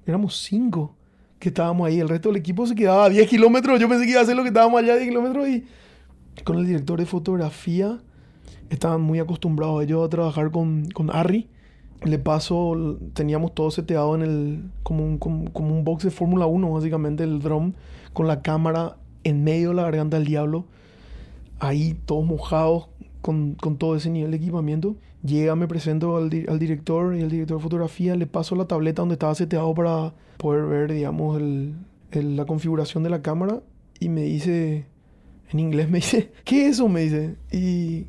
[0.06, 0.96] éramos cinco
[1.40, 1.98] que estábamos ahí.
[1.98, 3.80] El resto del equipo se quedaba a 10 kilómetros.
[3.80, 5.64] Yo pensé que iba a hacer lo que estábamos allá a 10 kilómetros y
[6.44, 7.98] con el director de fotografía
[8.68, 11.48] estaban muy acostumbrados ellos a trabajar con, con Harry.
[12.04, 16.46] Le paso, teníamos todo seteado en el, como un, como, como un box de Fórmula
[16.46, 17.72] 1, básicamente, el drum,
[18.12, 20.66] con la cámara en medio de la garganta del diablo.
[21.58, 22.88] Ahí todos mojados
[23.20, 24.96] con, con todo ese nivel de equipamiento.
[25.22, 28.64] Llega, me presento al, di- al director y el director de fotografía, le paso la
[28.66, 31.40] tableta donde estaba seteado para poder ver, digamos,
[32.12, 33.60] la configuración de la cámara
[33.98, 34.86] y me dice,
[35.50, 36.88] en inglés me dice, ¿qué es eso?
[36.88, 38.06] Me dice, y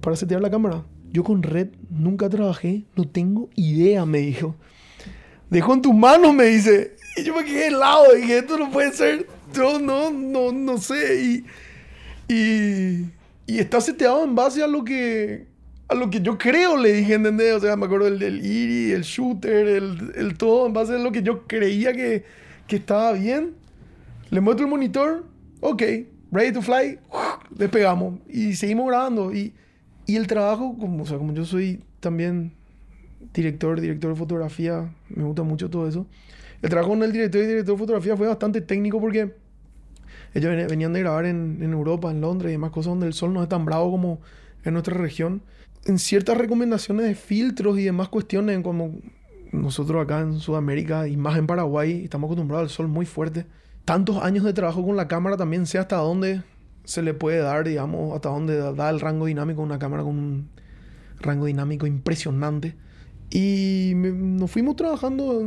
[0.00, 0.84] para setear la cámara.
[1.12, 4.56] Yo con Red nunca trabajé, no tengo idea, me dijo.
[5.50, 6.96] Dejo en tus manos, me dice.
[7.16, 11.22] Y yo me quedé helado, dije, esto no puede ser, yo no, no, no sé.
[11.22, 11.44] Y,
[12.34, 13.10] y
[13.46, 15.46] y está seteado en base a lo que
[15.88, 17.54] a lo que yo creo, le dije, ¿entendés?
[17.54, 20.98] O sea, me acuerdo del, del IRI, el shooter, el, el todo, en base a
[20.98, 22.24] lo que yo creía que,
[22.66, 23.54] que estaba bien.
[24.30, 25.24] Le muestro el monitor,
[25.60, 25.82] ok,
[26.32, 26.98] ready to fly,
[27.50, 29.34] despegamos y seguimos grabando.
[29.34, 29.54] Y,
[30.06, 32.52] y el trabajo, como, o sea, como yo soy también
[33.34, 36.06] director, director de fotografía, me gusta mucho todo eso.
[36.62, 39.34] El trabajo con el director y director de fotografía fue bastante técnico porque
[40.34, 43.12] ellos ven- venían de grabar en, en Europa, en Londres y demás cosas donde el
[43.14, 44.20] sol no es tan bravo como
[44.64, 45.42] en nuestra región.
[45.84, 48.94] En ciertas recomendaciones de filtros y demás cuestiones, como
[49.52, 53.46] nosotros acá en Sudamérica y más en Paraguay, estamos acostumbrados al sol muy fuerte.
[53.84, 56.42] Tantos años de trabajo con la cámara también sé hasta dónde
[56.84, 60.48] se le puede dar, digamos, hasta dónde da- el rango dinámico una cámara con un
[61.20, 62.76] rango dinámico impresionante.
[63.30, 65.42] Y me- nos fuimos trabajando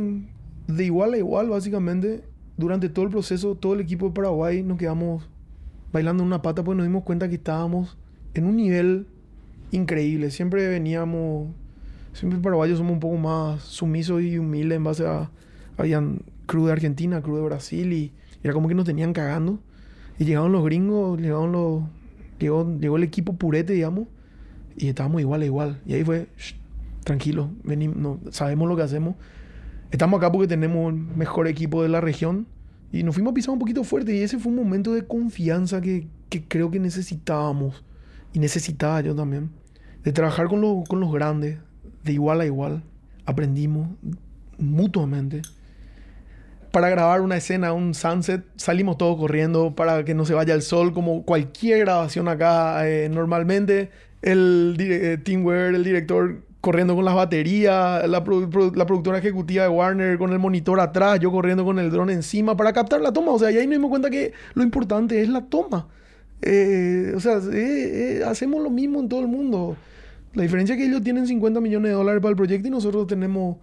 [0.68, 2.22] de igual a igual, básicamente.
[2.56, 5.28] Durante todo el proceso, todo el equipo de Paraguay nos quedamos
[5.92, 7.96] bailando en una pata, pues nos dimos cuenta que estábamos
[8.34, 9.06] en un nivel
[9.70, 10.30] increíble.
[10.30, 11.48] Siempre veníamos,
[12.12, 15.30] siempre paraguayos somos un poco más sumisos y humildes en base a,
[15.76, 19.60] habían crew de Argentina, crew de Brasil y era como que nos tenían cagando.
[20.18, 21.84] Y llegaron los gringos, llegaron los,
[22.38, 24.08] llegó, llegó el equipo purete, digamos,
[24.76, 25.80] y estábamos igual a igual.
[25.86, 26.54] Y ahí fue, "Shh,
[27.04, 29.14] tranquilo, venimos, no, sabemos lo que hacemos.
[29.90, 32.46] Estamos acá porque tenemos el mejor equipo de la región.
[32.92, 34.14] Y nos fuimos pisar un poquito fuerte.
[34.14, 37.84] Y ese fue un momento de confianza que, que creo que necesitábamos.
[38.32, 39.50] Y necesitaba yo también.
[40.04, 41.58] De trabajar con, lo- con los grandes,
[42.04, 42.82] de igual a igual.
[43.26, 43.88] Aprendimos
[44.58, 45.42] mutuamente.
[46.70, 50.60] Para grabar una escena, un sunset, salimos todos corriendo para que no se vaya el
[50.62, 53.90] sol, como cualquier grabación acá eh, normalmente.
[54.20, 58.22] El eh, Tim Ware, el director, corriendo con las baterías, la,
[58.74, 62.54] la productora ejecutiva de Warner con el monitor atrás, yo corriendo con el dron encima
[62.56, 63.32] para captar la toma.
[63.32, 65.88] O sea, y ahí nos dimos cuenta que lo importante es la toma.
[66.42, 69.76] Eh, o sea, eh, eh, hacemos lo mismo en todo el mundo.
[70.34, 73.06] La diferencia es que ellos tienen 50 millones de dólares para el proyecto y nosotros
[73.06, 73.56] tenemos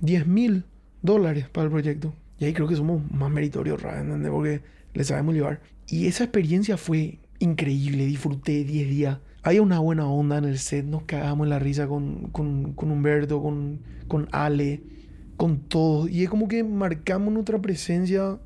[0.00, 0.64] 10 mil
[1.02, 2.14] dólares para el proyecto.
[2.38, 3.82] Y ahí creo que somos más meritorios.
[3.84, 4.30] ¿entendés?
[4.30, 4.60] Porque
[4.94, 5.60] le sabemos llevar.
[5.88, 8.06] Y esa experiencia fue increíble.
[8.06, 9.18] Disfruté 10 días.
[9.42, 10.84] Había una buena onda en el set.
[10.84, 14.82] Nos cagamos en la risa con, con, con Humberto, con, con Ale,
[15.36, 16.10] con todos.
[16.10, 18.38] Y es como que marcamos nuestra presencia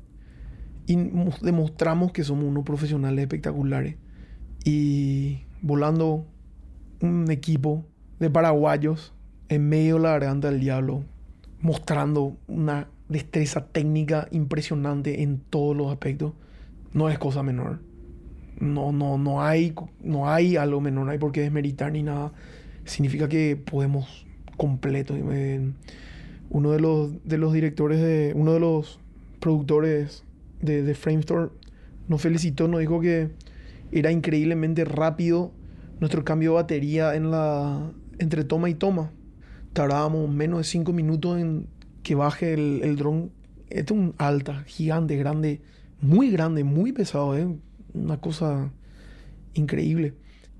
[0.85, 3.95] y mo- demostramos que somos unos profesionales espectaculares.
[4.63, 6.25] Y volando
[7.01, 7.85] un equipo
[8.19, 9.13] de paraguayos
[9.49, 11.03] en medio de la garganta del diablo,
[11.59, 16.33] mostrando una destreza técnica impresionante en todos los aspectos,
[16.93, 17.79] no es cosa menor.
[18.59, 22.31] No, no, no hay, no hay algo menor, no hay por qué desmeritar ni nada.
[22.85, 24.25] Significa que podemos
[24.57, 25.15] completo.
[25.15, 25.71] Eh,
[26.49, 28.99] uno de los, de los directores de, uno de los
[29.39, 30.23] productores
[30.61, 31.49] de, de Framestore
[32.07, 33.31] nos felicitó, nos dijo que
[33.91, 35.51] era increíblemente rápido
[35.99, 39.11] nuestro cambio de batería en la, entre toma y toma.
[39.73, 41.67] Tardábamos menos de 5 minutos en
[42.03, 43.31] que baje el, el dron.
[43.69, 45.61] Este es un alta, gigante, grande,
[46.01, 47.47] muy grande, muy pesado, ¿eh?
[47.93, 48.71] una cosa
[49.53, 50.13] increíble.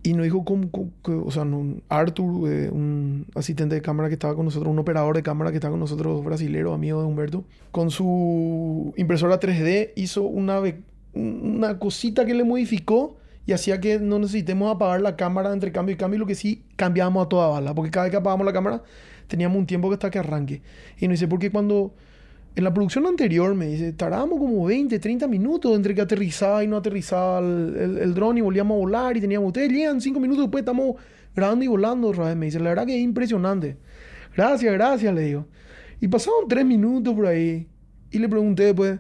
[0.06, 0.92] Y nos dijo, cómo, cómo-
[1.26, 1.48] o sea,
[1.90, 5.58] Arthur, eh, un asistente de cámara que estaba con nosotros, un operador de cámara que
[5.58, 10.62] estaba con nosotros, brasilero, amigo de Humberto, con su impresora 3D hizo una,
[11.16, 15.96] una cosita que le modificó y hacía que no necesitemos apagar la cámara entre cambio
[15.96, 18.54] y cambio, lo que sí cambiábamos a toda bala, porque cada vez que apagábamos la
[18.54, 18.84] cámara
[19.28, 20.62] teníamos un tiempo que hasta que arranque.
[21.00, 21.96] Y nos dice, porque cuando
[22.56, 26.68] en la producción anterior me dice, tardábamos como 20, 30 minutos entre que aterrizaba y
[26.68, 30.46] no aterrizaba el, el, dron y volvíamos a volar y teníamos, ustedes llegan 5 minutos
[30.46, 30.96] después, estamos
[31.36, 32.36] grabando y volando otra vez.
[32.38, 33.78] Me dice, la verdad que es impresionante.
[34.36, 35.48] Gracias, gracias, le digo.
[36.00, 37.68] Y pasaron 3 minutos por ahí
[38.12, 39.00] y le pregunté después,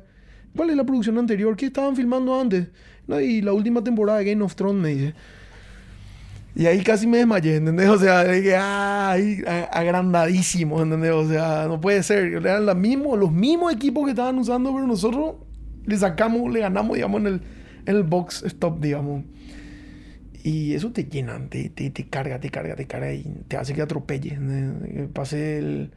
[0.55, 1.55] ¿cuál es la producción anterior?
[1.55, 2.67] ¿Qué estaban filmando antes?
[3.07, 5.13] No, y la última temporada de Game of Thrones, me dice.
[6.55, 7.89] Y ahí casi me desmayé, ¿entendés?
[7.91, 11.11] O sea, dije, ay, a- agrandadísimo, ¿entendés?
[11.11, 12.25] O sea, no puede ser.
[12.33, 15.35] Eran los mismos, los mismos equipos que estaban usando, pero nosotros
[15.85, 17.41] le sacamos, le ganamos, digamos, en el,
[17.85, 19.23] el box stop, digamos.
[20.43, 23.73] Y eso te llena, te, te, te carga, te carga, te carga y te hace
[23.73, 24.33] que atropelles.
[24.33, 25.09] ¿entendés?
[25.11, 25.91] Pasé el...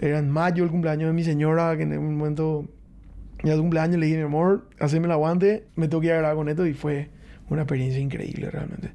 [0.00, 2.66] Era en mayo el cumpleaños de mi señora, que en un momento...
[3.44, 6.18] Ya de cumpleaños le dije, mi amor, haceme el aguante, me tengo que ir a
[6.18, 7.10] grabar con esto y fue
[7.48, 8.92] una experiencia increíble realmente.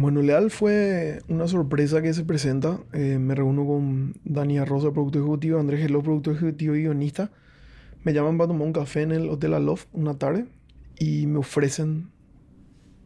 [0.00, 2.80] Bueno, Leal fue una sorpresa que se presenta.
[2.94, 7.30] Eh, me reúno con Dani Rosa, productor ejecutivo, Andrés Geló, productor ejecutivo y guionista.
[8.02, 10.46] Me llaman para tomar un café en el Hotel Aloft una tarde
[10.98, 12.08] y me ofrecen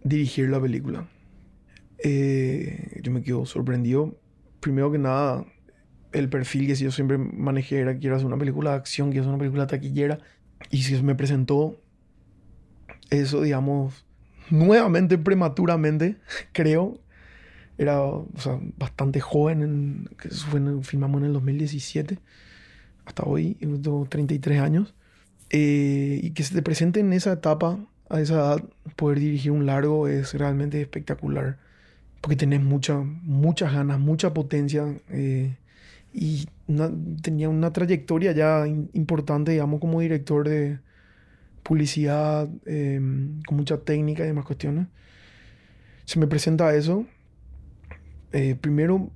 [0.05, 1.09] dirigir la película.
[1.99, 4.17] Eh, yo me quedo sorprendido.
[4.65, 5.45] Primero que nada,
[6.13, 9.25] el perfil que si yo siempre manejé era quiero hacer una película de acción, quiero
[9.25, 10.21] hacer una película taquillera.
[10.71, 11.77] Y si me presentó
[13.11, 14.07] eso, digamos,
[14.51, 16.17] nuevamente, prematuramente,
[16.53, 16.99] creo.
[17.79, 22.19] Era o sea, bastante joven, en, que fue en- filmamos en el 2017,
[23.07, 24.95] hasta hoy, tengo 33 años.
[25.51, 27.79] Eh, y que se te presente en esa etapa,
[28.11, 28.65] a esa edad,
[28.97, 31.59] poder dirigir un largo es realmente espectacular.
[32.25, 34.87] Porque tenés mucha, muchas ganas, mucha potencia.
[35.11, 35.59] eh,
[36.15, 40.79] y una- tenía una trayectoria ya in- importante, digamos, como director de
[41.63, 42.99] publicidad, eh,
[43.47, 44.87] con mucha técnica y demás cuestiones.
[46.07, 47.05] Se me presenta eso.
[48.33, 49.11] eh, primero,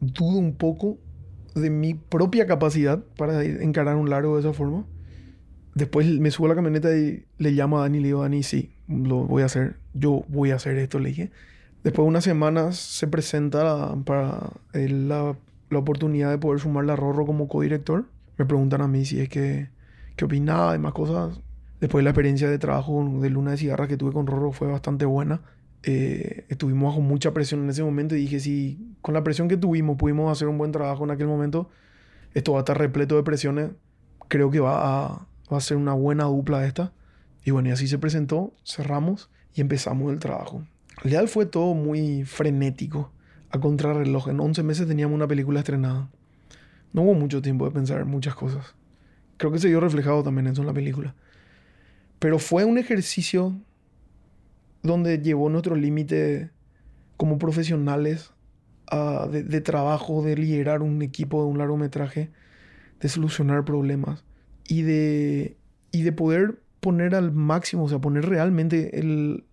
[0.00, 0.98] dudo un poco
[1.56, 4.84] de mi propia capacidad para encarar un largo de esa forma.
[5.74, 8.42] Después me subo a la camioneta y le llamo a Dani y le digo, Dani,
[8.44, 9.76] sí, lo voy a hacer.
[9.94, 11.30] Yo voy a hacer esto, le dije.
[11.84, 15.36] Después de unas semanas se presenta la- para él la,
[15.70, 18.06] la oportunidad de poder sumarle a Rorro como codirector.
[18.38, 19.68] Me preguntan a mí si es que,
[20.16, 21.40] qué opinaba y más cosas.
[21.80, 25.04] Después la experiencia de trabajo de Luna de Cigarras que tuve con Rorro fue bastante
[25.04, 25.42] buena.
[25.82, 29.58] Eh, estuvimos bajo mucha presión en ese momento y dije, si con la presión que
[29.58, 31.68] tuvimos pudimos hacer un buen trabajo en aquel momento,
[32.32, 33.70] esto va a estar repleto de presiones.
[34.28, 36.92] Creo que va a, va a ser una buena dupla esta.
[37.44, 40.64] Y bueno, y así se presentó, cerramos y empezamos el trabajo.
[41.04, 43.12] Leal fue todo muy frenético,
[43.50, 44.28] a contrarreloj.
[44.28, 46.08] En 11 meses teníamos una película estrenada.
[46.94, 48.74] No hubo mucho tiempo de pensar en muchas cosas.
[49.36, 51.14] Creo que se vio reflejado también eso en la película.
[52.18, 53.54] Pero fue un ejercicio
[54.82, 56.50] donde llevó nuestro límite
[57.18, 58.32] como profesionales
[59.30, 62.30] de, de trabajo, de liderar un equipo de un largometraje,
[63.00, 64.24] de solucionar problemas
[64.66, 65.58] y de,
[65.92, 69.44] y de poder poner al máximo, o sea, poner realmente el,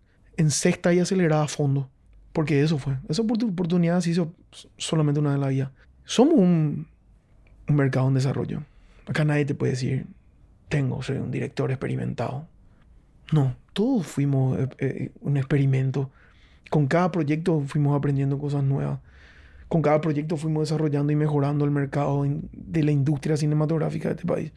[0.41, 1.89] en sexta y acelerada a fondo.
[2.33, 2.97] Porque eso fue.
[3.09, 4.33] Esa oportu- oportunidad se hizo
[4.77, 5.71] solamente una en la vida.
[6.05, 6.87] Somos un,
[7.67, 8.63] un mercado en desarrollo.
[9.05, 10.05] Acá nadie te puede decir,
[10.69, 12.47] tengo, soy un director experimentado.
[13.33, 16.09] No, todos fuimos eh, eh, un experimento.
[16.69, 18.99] Con cada proyecto fuimos aprendiendo cosas nuevas.
[19.67, 24.27] Con cada proyecto fuimos desarrollando y mejorando el mercado de la industria cinematográfica de este
[24.27, 24.51] país.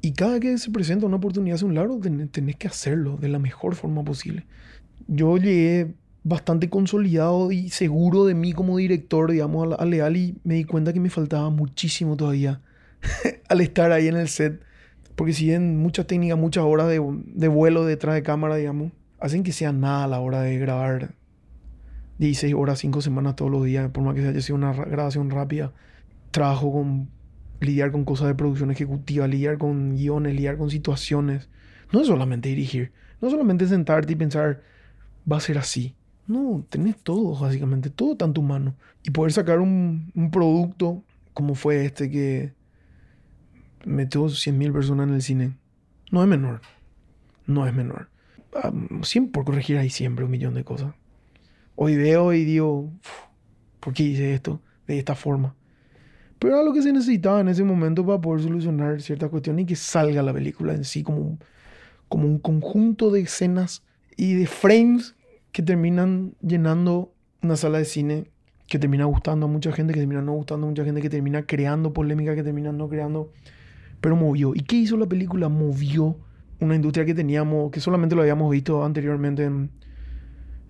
[0.00, 3.38] Y cada que se presenta una oportunidad hacia un ten- tenés que hacerlo de la
[3.38, 4.44] mejor forma posible.
[5.06, 10.38] Yo llegué bastante consolidado y seguro de mí como director, digamos, a, a Leal y
[10.44, 12.60] me di cuenta que me faltaba muchísimo todavía
[13.48, 14.62] al estar ahí en el set.
[15.16, 17.00] Porque si bien muchas técnicas, muchas horas de,
[17.34, 21.14] de vuelo detrás de cámara, digamos, hacen que sea nada a la hora de grabar
[22.18, 25.30] 16 horas, 5 semanas todos los días, por más que haya sido una ra- grabación
[25.30, 25.72] rápida.
[26.30, 27.10] Trabajo con
[27.60, 31.48] lidiar con cosas de producción ejecutiva, lidiar con guiones, lidiar con situaciones.
[31.92, 34.62] No es solamente dirigir, no es solamente sentarte y pensar,
[35.30, 35.94] va a ser así.
[36.26, 38.74] No, tenés todo, básicamente, todo está en tu mano.
[39.02, 42.54] Y poder sacar un, un producto como fue este que
[43.84, 45.56] metió 100.000 personas en el cine,
[46.10, 46.60] no es menor.
[47.46, 48.08] No es menor.
[48.54, 50.94] Ah, siempre por corregir hay siempre un millón de cosas.
[51.76, 53.10] Hoy veo y digo, "Uf,
[53.80, 55.54] ¿por qué hice esto de esta forma?
[56.38, 59.66] Pero era lo que se necesitaba en ese momento para poder solucionar ciertas cuestiones y
[59.66, 61.38] que salga la película en sí como
[62.08, 63.84] como un conjunto de escenas
[64.16, 65.14] y de frames
[65.52, 68.30] que terminan llenando una sala de cine,
[68.66, 71.46] que termina gustando a mucha gente, que termina no gustando a mucha gente, que termina
[71.46, 73.32] creando polémica, que termina no creando,
[74.00, 74.54] pero movió.
[74.54, 75.48] ¿Y qué hizo la película?
[75.48, 76.16] Movió
[76.60, 79.70] una industria que teníamos, que solamente lo habíamos visto anteriormente en,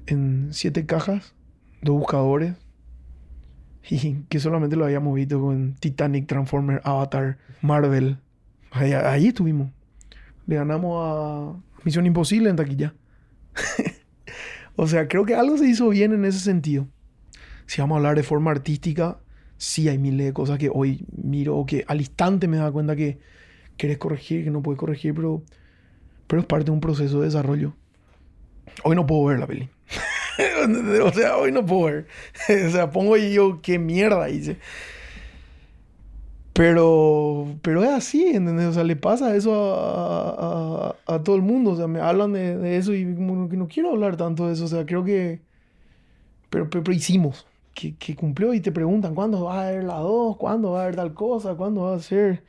[0.06, 1.34] en siete cajas,
[1.82, 2.54] dos buscadores,
[3.90, 8.18] y que solamente lo habíamos visto con Titanic, Transformer, Avatar, Marvel.
[8.72, 9.70] Ahí, ahí estuvimos.
[10.46, 12.94] Le ganamos a Misión Imposible en taquilla.
[14.76, 16.86] o sea, creo que algo se hizo bien en ese sentido.
[17.66, 19.18] Si vamos a hablar de forma artística,
[19.56, 22.94] sí hay miles de cosas que hoy miro o que al instante me da cuenta
[22.96, 23.18] que
[23.76, 25.42] querés corregir, que no puedes corregir, pero,
[26.26, 27.74] pero es parte de un proceso de desarrollo.
[28.84, 29.68] Hoy no puedo ver la peli.
[31.02, 32.06] o sea, hoy no puedo ver.
[32.66, 34.58] o sea, pongo y yo, qué mierda hice.
[36.56, 38.66] Pero, pero es así, ¿entendés?
[38.68, 41.72] O sea, le pasa eso a, a- a todo el mundo.
[41.72, 44.54] O sea, me hablan de, de eso y como que no quiero hablar tanto de
[44.54, 44.64] eso.
[44.64, 45.42] O sea, creo que...
[46.50, 47.46] Pero, pero, pero hicimos.
[47.74, 50.36] Que, que cumplió y te preguntan, ¿cuándo va a haber la 2?
[50.38, 51.54] ¿Cuándo va a haber tal cosa?
[51.56, 52.44] ¿Cuándo va a ser...?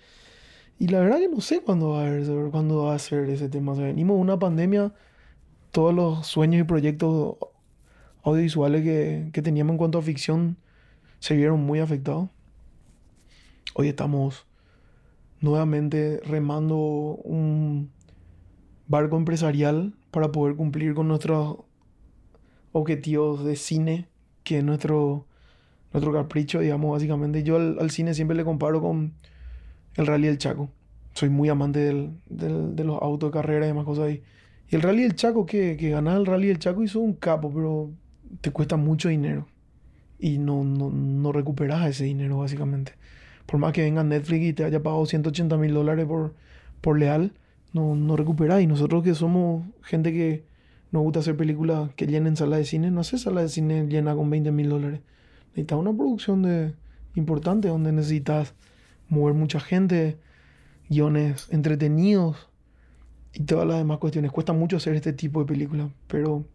[0.79, 3.49] Y la verdad que no sé cuándo va a haber, cuándo va a ser ese
[3.49, 3.73] tema.
[3.73, 4.93] O sea, venimos de una pandemia,
[5.71, 7.37] todos los sueños y proyectos
[8.23, 10.57] audiovisuales que, que teníamos en cuanto a ficción
[11.19, 12.29] se vieron muy afectados.
[13.79, 14.47] Hoy estamos
[15.39, 17.91] nuevamente remando un
[18.87, 21.57] barco empresarial para poder cumplir con nuestros
[22.71, 24.07] objetivos de cine,
[24.43, 25.25] que es nuestro,
[25.93, 27.43] nuestro capricho, digamos, básicamente.
[27.43, 29.13] Yo al, al cine siempre le comparo con
[29.95, 30.69] el Rally del Chaco.
[31.13, 34.23] Soy muy amante del, del- de los autos de carrera y demás cosas ahí.
[34.69, 37.91] Y el Rally del Chaco, que, que el Rally del Chaco hizo un capo, pero
[38.41, 39.47] te cuesta mucho dinero.
[40.19, 42.93] Y no, no, no recuperas ese dinero, básicamente.
[43.47, 46.35] Por más que venga Netflix y te haya pagado 180 mil dólares por,
[46.81, 47.33] por leal,
[47.73, 48.61] no, no recuperás.
[48.61, 50.45] Y nosotros que somos gente que
[50.91, 54.15] nos gusta hacer películas que llenen salas de cine, no hace sala de cine llena
[54.15, 55.01] con 20 mil dólares.
[55.55, 56.75] Necesitas una producción de,
[57.19, 58.53] importante donde necesitas
[59.09, 60.17] mover mucha gente,
[60.89, 62.49] guiones entretenidos
[63.33, 64.31] y todas las demás cuestiones.
[64.31, 66.45] Cuesta mucho hacer este tipo de películas, pero,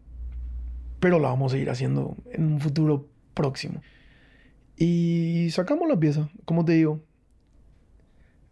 [0.99, 3.81] pero la vamos a seguir haciendo en un futuro próximo.
[4.77, 6.99] Y sacamos la pieza, como te digo.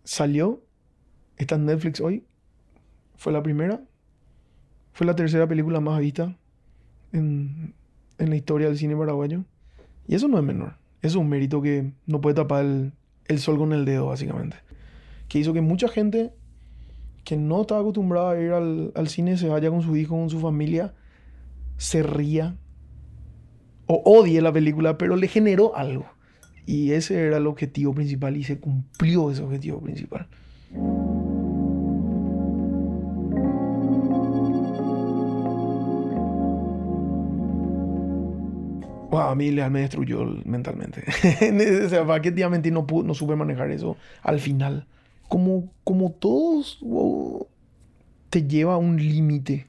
[0.03, 0.63] Salió,
[1.37, 2.23] está en Netflix hoy.
[3.15, 3.81] Fue la primera.
[4.93, 6.35] Fue la tercera película más vista
[7.13, 7.73] en,
[8.17, 9.43] en la historia del cine paraguayo.
[10.07, 10.75] Y eso no es menor.
[11.01, 12.93] Es un mérito que no puede tapar el,
[13.25, 14.57] el sol con el dedo, básicamente.
[15.27, 16.33] Que hizo que mucha gente
[17.23, 20.29] que no estaba acostumbrada a ir al, al cine se vaya con su hijo, con
[20.29, 20.93] su familia,
[21.77, 22.57] se ría
[23.87, 26.05] o odie la película, pero le generó algo.
[26.65, 30.27] Y ese era el objetivo principal y se cumplió ese objetivo principal.
[39.09, 41.03] Wow, a mí me destruyó mentalmente.
[41.85, 44.39] o sea, para qué te iba a mentir, no, pude- no supe manejar eso al
[44.39, 44.87] final.
[45.27, 47.47] Como, como todos, wow,
[48.29, 49.67] te lleva a un límite.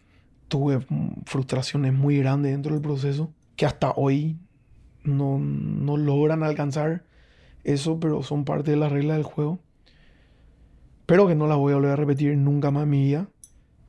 [0.49, 0.81] Tuve
[1.27, 4.39] frustraciones muy grandes dentro del proceso que hasta hoy
[5.05, 7.05] no, no logran alcanzar
[7.65, 9.61] eso, pero son parte de las reglas del juego.
[11.07, 13.29] Pero que no las voy a volver a repetir nunca más en mi vida.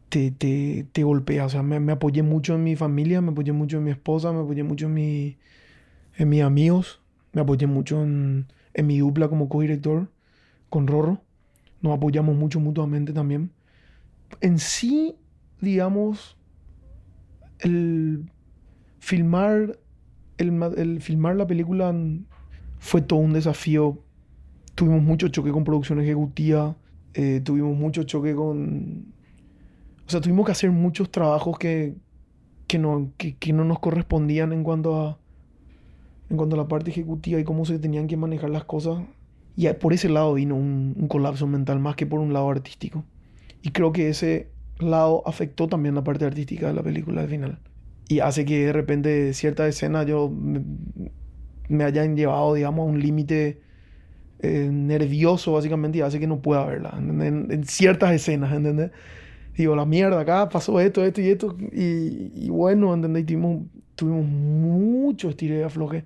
[0.10, 3.52] Te, te, te golpea, o sea, me, me apoyé mucho en mi familia, me apoyé
[3.52, 5.38] mucho en mi esposa, me apoyé mucho en, mi,
[6.18, 7.02] en mis amigos,
[7.34, 10.10] me apoyé mucho en, en mi dupla como co-director
[10.70, 11.22] con Rorro.
[11.82, 13.52] Nos apoyamos mucho mutuamente también.
[14.42, 15.16] En sí,
[15.62, 16.38] digamos,
[17.60, 18.30] el
[19.00, 19.80] filmar,
[20.38, 21.94] el, el filmar la película
[22.80, 24.00] fue todo un desafío.
[24.76, 26.76] Tuvimos mucho choque con producción ejecutiva,
[27.14, 29.14] eh, tuvimos mucho choque con...
[30.06, 31.96] O sea, tuvimos que hacer muchos trabajos que,
[32.68, 35.20] que, no, que, que no nos correspondían en cuanto a
[36.30, 39.04] en cuanto a la parte ejecutiva y cómo se tenían que manejar las cosas.
[39.56, 43.04] Y por ese lado vino un, un colapso mental más que por un lado artístico.
[43.62, 47.60] Y creo que ese lado afectó también la parte artística de la película al final.
[48.08, 50.62] Y hace que de repente ciertas escenas yo me,
[51.70, 53.62] me hayan llevado, digamos, a un límite
[54.40, 56.96] eh, nervioso básicamente y hace que no pueda verla.
[56.98, 58.92] En, en ciertas escenas, ¿entendés?
[59.58, 61.56] Digo, la mierda, acá pasó esto, esto y esto.
[61.72, 63.24] Y, y bueno, ¿entendés?
[63.24, 63.64] Y Tuvimos,
[63.96, 66.06] tuvimos mucho estilo y afloje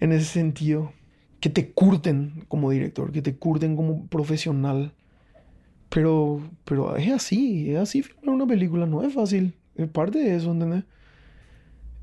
[0.00, 0.92] en ese sentido.
[1.40, 4.92] Que te curten como director, que te curten como profesional.
[5.88, 9.54] Pero, pero es así, es así filmar una película, no es fácil.
[9.74, 10.84] Es parte de eso, ¿entendés?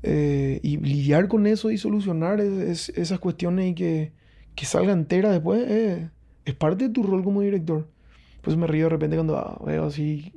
[0.02, 4.12] Eh, y lidiar con eso y solucionar es- es- esas cuestiones y que,
[4.54, 6.10] que salga entera después eh,
[6.44, 7.88] es parte de tu rol como director.
[8.42, 10.32] Pues me río de repente cuando ah, veo así,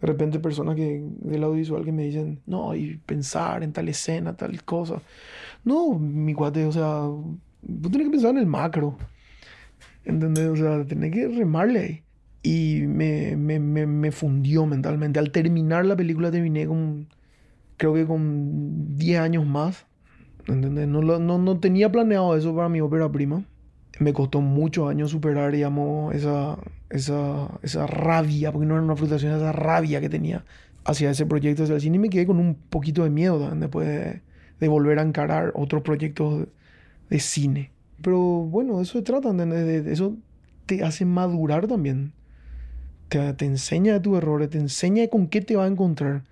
[0.00, 4.36] de repente personas que, del audiovisual que me dicen, no, y pensar en tal escena,
[4.36, 5.00] tal cosa.
[5.64, 8.98] No, mi cuate, o sea, vos tenés que pensar en el macro.
[10.04, 10.48] ¿Entendés?
[10.48, 12.02] O sea, tenés que remarle ahí.
[12.42, 15.18] Y me, me, me, me fundió mentalmente.
[15.18, 17.08] Al terminar la película terminé con,
[17.76, 19.86] creo que con 10 años más.
[20.46, 20.86] ¿Entendés?
[20.86, 23.44] No, no, no tenía planeado eso para mi ópera prima.
[23.98, 26.58] Me costó muchos años superar, digamos, esa,
[26.90, 30.44] esa, esa rabia, porque no era una frustración, esa rabia que tenía
[30.84, 31.96] hacia ese proyecto, hacia el cine.
[31.96, 34.22] Y me quedé con un poquito de miedo también después de,
[34.60, 36.48] de volver a encarar otros proyectos de,
[37.10, 37.72] de cine.
[38.02, 39.84] Pero bueno, eso se trata, ¿entendés?
[39.84, 40.16] De eso
[40.66, 42.12] te hace madurar también.
[43.08, 46.24] Te, te enseña de tus errores, te enseña con qué te va a encontrar.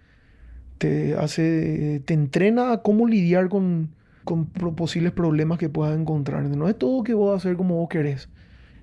[0.78, 3.90] Te hace, te entrena a cómo lidiar con,
[4.24, 6.42] con posibles problemas que puedas encontrar.
[6.44, 8.28] No es todo que vos hacer como vos querés.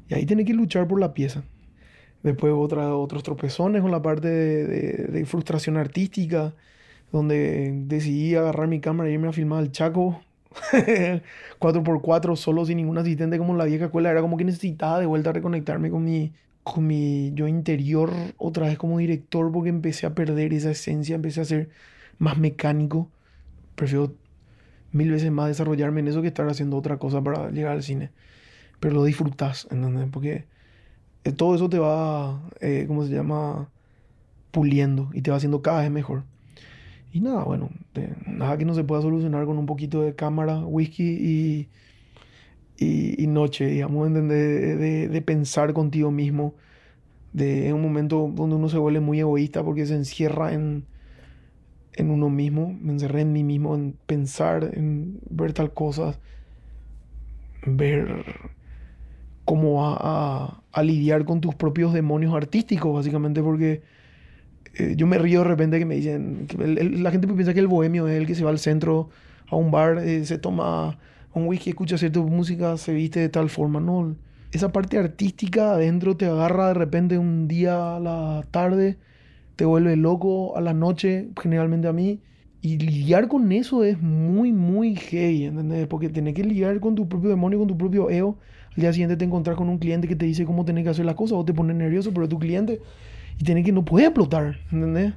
[0.09, 1.43] Y ahí tenés que luchar por la pieza.
[2.23, 6.53] Después otra, otros tropezones con la parte de, frustración artística,
[7.11, 10.21] donde decidí agarrar mi cámara e irme a filmar al Chaco
[11.59, 14.11] 4x4 solo sin ningún asistente como la vieja escuela.
[14.11, 16.31] Era como que necesitaba de vuelta reconectarme con mi,
[16.63, 21.41] con mi yo interior otra vez como director porque empecé a perder esa esencia, empecé
[21.41, 21.69] a ser
[22.19, 23.09] más mecánico.
[23.75, 24.13] Prefiero
[24.91, 28.11] mil veces más desarrollarme en eso que estar haciendo otra cosa para llegar al cine.
[28.79, 30.07] Pero lo disfrutas, ¿entendés?
[30.11, 30.45] Porque
[31.23, 33.69] eh, todo eso te va, eh, ¿cómo se llama?
[34.51, 36.23] Puliendo y te va haciendo cada vez mejor.
[37.13, 37.69] Y nada, bueno,
[38.25, 41.69] nada que no se pueda solucionar con un poquito de cámara, whisky y,
[42.83, 44.79] y, noche, digamos, ¿entendés?
[44.79, 46.55] De, de pensar contigo mismo.
[47.33, 50.85] De, en un momento donde uno se vuelve muy egoísta porque se encierra en,
[51.93, 52.77] en uno mismo.
[52.81, 56.19] Me encerré en mí mismo, en pensar, en ver tal cosa.
[57.65, 58.25] Ver
[59.45, 63.83] cómo va a, a lidiar con tus propios demonios artísticos, básicamente, porque
[64.75, 66.47] eh, yo me río de repente que me dicen,
[67.01, 69.09] la gente piensa que el bohemio es el que se va al centro,
[69.47, 70.99] a un bar, eh, se toma
[71.33, 74.15] un whisky, escucha cierta música, se viste de tal forma, ¿no?
[74.51, 78.97] Esa parte artística adentro te agarra de repente un día a la tarde,
[79.55, 82.19] te vuelve loco a la noche, generalmente a mí,
[82.61, 85.87] y lidiar con eso es muy, muy heavy, ¿entendés?
[85.87, 88.37] Porque tenés que lidiar con tu propio demonio, con tu propio ego.
[88.75, 91.05] Al día siguiente te encontrás con un cliente que te dice cómo tenés que hacer
[91.05, 92.81] las cosas, o te pones nervioso, pero tu cliente
[93.39, 95.13] y tenés que no puede explotar, ¿entendés?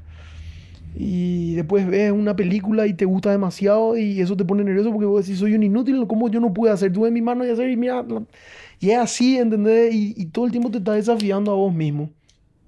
[0.96, 1.33] Y
[1.64, 5.24] después ves una película y te gusta demasiado y eso te pone nervioso porque vos
[5.24, 6.92] decís, soy un inútil, ¿cómo yo no pude hacer?
[6.92, 8.04] Tuve mi mano y hacer y mira,
[8.78, 9.94] y es así, ¿entendés?
[9.94, 12.10] Y, y todo el tiempo te estás desafiando a vos mismo.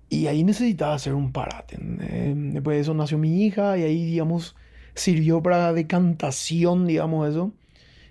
[0.09, 1.77] Y ahí necesitaba hacer un parate.
[1.79, 4.57] Después de eso nació mi hija y ahí, digamos,
[4.95, 7.53] sirvió para decantación, digamos, eso.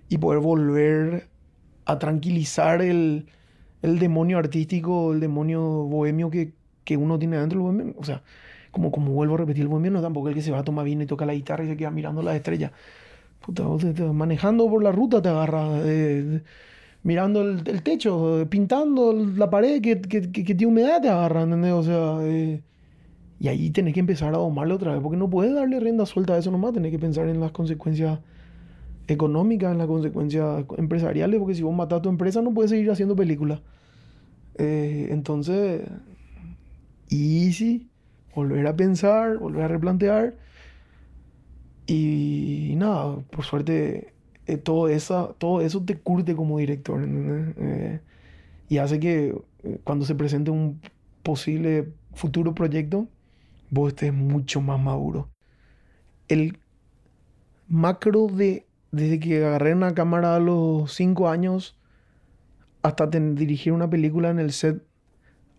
[0.09, 1.29] Y poder volver
[1.85, 3.27] a tranquilizar el,
[3.81, 7.95] el demonio artístico, el demonio bohemio que, que uno tiene dentro del bohemio.
[7.97, 8.23] O sea,
[8.75, 10.85] como, como vuelvo a repetir, el bohemio no tampoco el que se va a tomar
[10.85, 12.71] vino y toca la guitarra y se queda mirando las estrellas.
[13.45, 13.63] Puta,
[14.13, 16.43] manejando por la ruta te agarras, eh,
[17.03, 21.73] mirando el, techo, eh, pintando la pared que- que tiene humedad te agarra, ¿entendés?
[21.73, 22.63] O sea, eh,
[23.39, 26.33] y ahí tenés que empezar a domarlo otra vez, porque no puedes darle rienda suelta
[26.35, 28.19] a eso nomás, tenés que pensar en las consecuencias
[29.07, 33.15] económicas, en las consecuencias empresariales, porque si vos matás tu empresa no puedes seguir haciendo
[33.15, 33.61] películas.
[34.57, 35.83] Eh, entonces,
[37.09, 37.89] easy,
[38.35, 40.35] volver a pensar, volver a replantear.
[41.87, 44.13] Y, nada, por suerte,
[44.47, 47.01] eh, todo, esa, todo eso te curte como director.
[47.07, 47.99] Eh,
[48.69, 50.81] y hace que eh, cuando se presente un
[51.23, 53.07] posible futuro proyecto,
[53.69, 55.29] vos estés mucho más maduro.
[56.27, 56.57] El
[57.67, 61.77] macro de, desde que agarré una cámara a los 5 años
[62.81, 64.83] hasta dirigir una película en el set,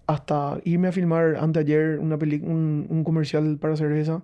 [0.07, 4.23] hasta irme a filmar anteayer una peli- un, un comercial para cerveza,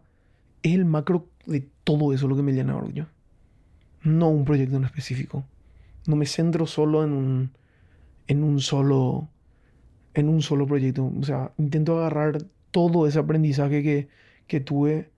[0.63, 3.07] es el macro de todo eso lo que me llena de orgullo.
[4.03, 5.45] No un proyecto en específico.
[6.07, 7.51] No me centro solo en un,
[8.27, 9.29] en un solo
[10.15, 11.11] en un solo proyecto.
[11.19, 14.09] O sea, intento agarrar todo ese aprendizaje que,
[14.47, 15.09] que tuve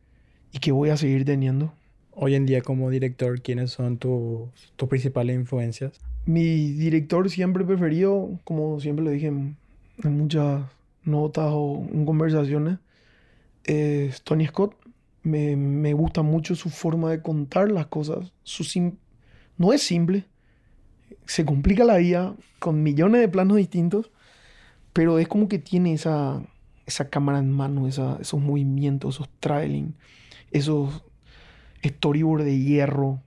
[0.53, 1.73] y que voy a seguir teniendo.
[2.13, 6.01] Hoy en día como director, ¿quiénes son tus, tus principales influencias?
[6.27, 9.57] Mi director siempre preferido, como siempre lo dije en,
[10.03, 10.63] en muchas
[11.05, 12.79] notas o conversaciones,
[13.65, 14.77] es Tony Scott.
[15.23, 18.33] Me, me gusta mucho su forma de contar las cosas.
[18.43, 18.65] Su
[19.57, 20.27] no es simple.
[21.27, 24.11] Se complica la vida con millones de planos distintos,
[24.93, 26.43] pero es como que tiene esa,
[26.87, 29.95] esa cámara en mano, esos movimientos, esos trailing,
[30.51, 31.05] esos
[31.85, 33.21] storyboard de hierro,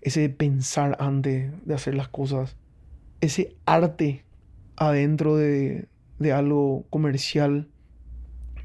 [0.00, 2.56] ese pensar antes de hacer las cosas,
[3.20, 4.24] ese arte
[4.76, 5.88] adentro de,
[6.18, 7.68] de algo comercial.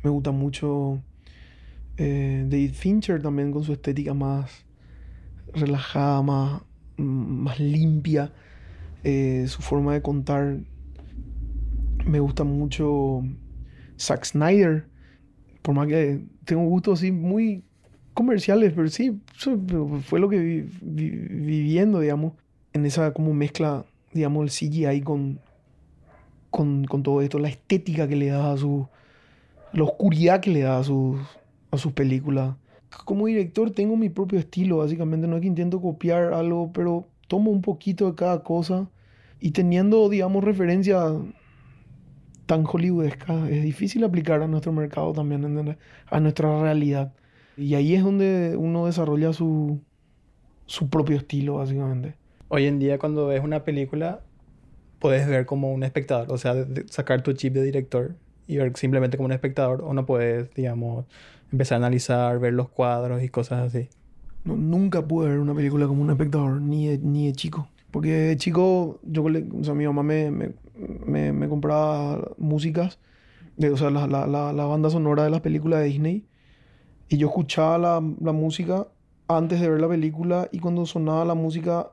[0.04, 1.02] Me gusta mucho
[1.98, 4.66] eh, David Fincher también con su estética más
[5.54, 6.62] relajada, más,
[6.98, 8.32] mm, más limpia,
[9.04, 10.60] eh, su forma de contar.
[12.06, 13.24] Me gusta mucho
[14.00, 14.88] Zack Snyder,
[15.62, 17.64] por más que tengo gustos así muy
[18.14, 19.20] comerciales, pero sí,
[20.06, 22.34] fue lo que vi- viviendo, digamos,
[22.74, 25.40] en esa como mezcla, digamos, el CGI con,
[26.50, 28.88] con, con todo esto, la estética que le da a su,
[29.74, 31.20] la oscuridad que le da a sus,
[31.72, 32.56] a sus películas.
[33.06, 37.52] Como director tengo mi propio estilo, básicamente, no es que intento copiar algo, pero tomo
[37.52, 38.90] un poquito de cada cosa
[39.40, 41.00] y teniendo, digamos, referencia
[42.46, 45.78] tan hollywoodesca, es difícil aplicar a nuestro mercado también,
[46.10, 47.14] a nuestra realidad.
[47.56, 49.82] Y ahí es donde uno desarrolla su,
[50.66, 52.16] su propio estilo, básicamente.
[52.48, 54.22] Hoy en día cuando ves una película,
[55.00, 58.16] puedes ver como un espectador, o sea, de- sacar tu chip de director
[58.48, 61.06] y ver simplemente como un espectador, o no puedes, digamos,
[61.52, 63.90] empezar a analizar, ver los cuadros y cosas así.
[64.44, 67.68] No, nunca pude ver una película como un espectador, ni de, ni de chico.
[67.92, 70.54] Porque de chico, yo, o sea, mi mamá me, me,
[71.06, 73.00] me- me compraba músicas,
[73.58, 76.28] de, o sea, la, la, la, la banda sonora de las películas de Disney.
[77.08, 78.00] Y yo escuchaba la
[78.34, 78.88] música
[79.28, 81.92] antes de ver la película y cuando sonaba la música,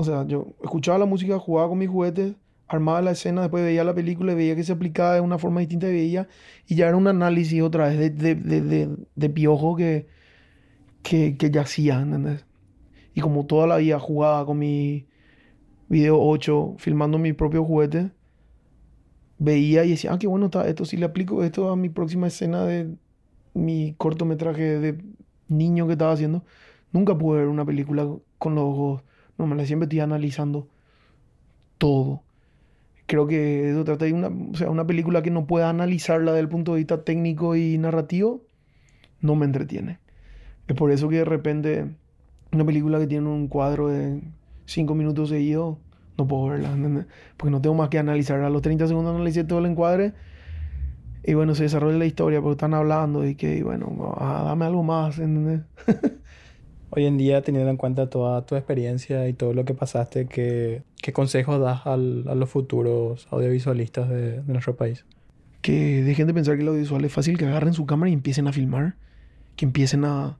[0.00, 2.34] o sea, yo escuchaba la música, jugaba con mis juguetes,
[2.68, 5.60] armaba la escena, después veía la película y veía que se aplicaba de una forma
[5.60, 6.28] distinta y veía,
[6.66, 10.06] y ya era un análisis otra vez de, de, de, de, piojo que,
[11.02, 12.46] que, que hacía, ¿entendés?
[13.14, 15.06] Y como toda la vida jugaba con mi,
[15.90, 18.12] video 8, filmando mi propio juguete,
[19.38, 22.28] veía y decía, ah, qué bueno está esto, si le aplico esto a mi próxima
[22.28, 22.94] escena de
[23.54, 25.04] mi cortometraje de
[25.48, 26.44] niño que estaba haciendo,
[26.92, 29.02] nunca pude ver una película con los ojos
[29.40, 30.68] normales, siempre estoy analizando
[31.78, 32.22] todo.
[33.06, 36.42] Creo que eso trata de una, o sea, una película que no pueda analizarla desde
[36.42, 38.42] el punto de vista técnico y narrativo,
[39.20, 39.98] no me entretiene.
[40.68, 41.86] Es por eso que de repente
[42.52, 44.22] una película que tiene un cuadro de
[44.66, 45.78] 5 minutos seguidos,
[46.16, 46.70] no puedo verla.
[47.36, 48.40] Porque no tengo más que analizar.
[48.40, 50.12] A los 30 segundos analicé todo el encuadre
[51.22, 54.82] y bueno, se desarrolla la historia, porque están hablando y que, bueno, ah, dame algo
[54.82, 55.60] más, ¿entendés?
[56.92, 60.82] Hoy en día, teniendo en cuenta toda tu experiencia y todo lo que pasaste, ¿qué,
[61.00, 65.04] qué consejos das al, a los futuros audiovisualistas de, nuestro país?
[65.62, 68.48] que dejen de pensar que el audiovisual es fácil, que agarren su cámara y empiecen
[68.48, 68.96] a filmar,
[69.56, 70.38] que empiecen a,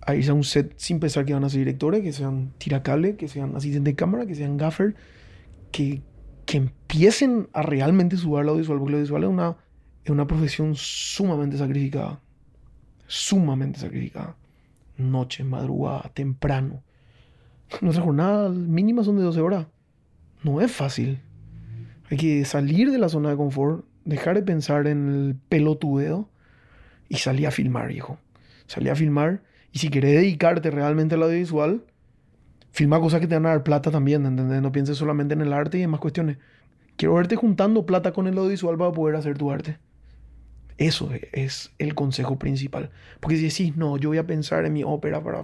[0.00, 3.16] a irse a un set sin pensar que van a ser directores, que sean tiracable,
[3.16, 4.94] que sean asistentes de cámara, que sean gaffer,
[5.70, 6.02] que,
[6.46, 9.56] que empiecen a realmente sudar el audiovisual, porque el audiovisual es una,
[10.04, 12.20] es una profesión sumamente sacrificada,
[13.06, 14.34] sumamente sacrificada.
[14.98, 16.82] Noche, madrugada, temprano.
[17.80, 19.66] Nuestras jornadas mínimas son de 12 horas.
[20.42, 21.20] No es fácil.
[22.10, 26.28] Hay que salir de la zona de confort, dejar de pensar en el pelotudeo
[27.08, 28.18] y salir a filmar, hijo.
[28.66, 29.42] Salir a filmar
[29.72, 31.82] y si querés dedicarte realmente al audiovisual,
[32.70, 34.62] filma cosas que te van a dar plata también, ¿entendés?
[34.62, 36.38] No pienses solamente en el arte y en más cuestiones.
[36.96, 39.78] Quiero verte juntando plata con el audiovisual para poder hacer tu arte.
[40.78, 42.90] Eso es el consejo principal.
[43.18, 45.42] Porque si decís, no, yo voy a pensar en mi ópera para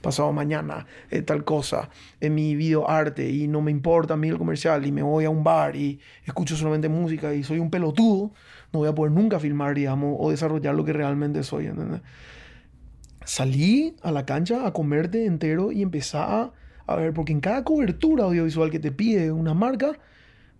[0.00, 4.28] pasado mañana, eh, tal cosa, en mi video arte y no me importa a mí
[4.28, 7.70] el comercial y me voy a un bar y escucho solamente música y soy un
[7.70, 8.32] pelotudo,
[8.72, 12.02] no voy a poder nunca filmar, digamos, o desarrollar lo que realmente soy, ¿entendés?
[13.24, 16.52] Salí a la cancha a comerte entero y empezar a,
[16.86, 19.98] a ver, porque en cada cobertura audiovisual que te pide una marca,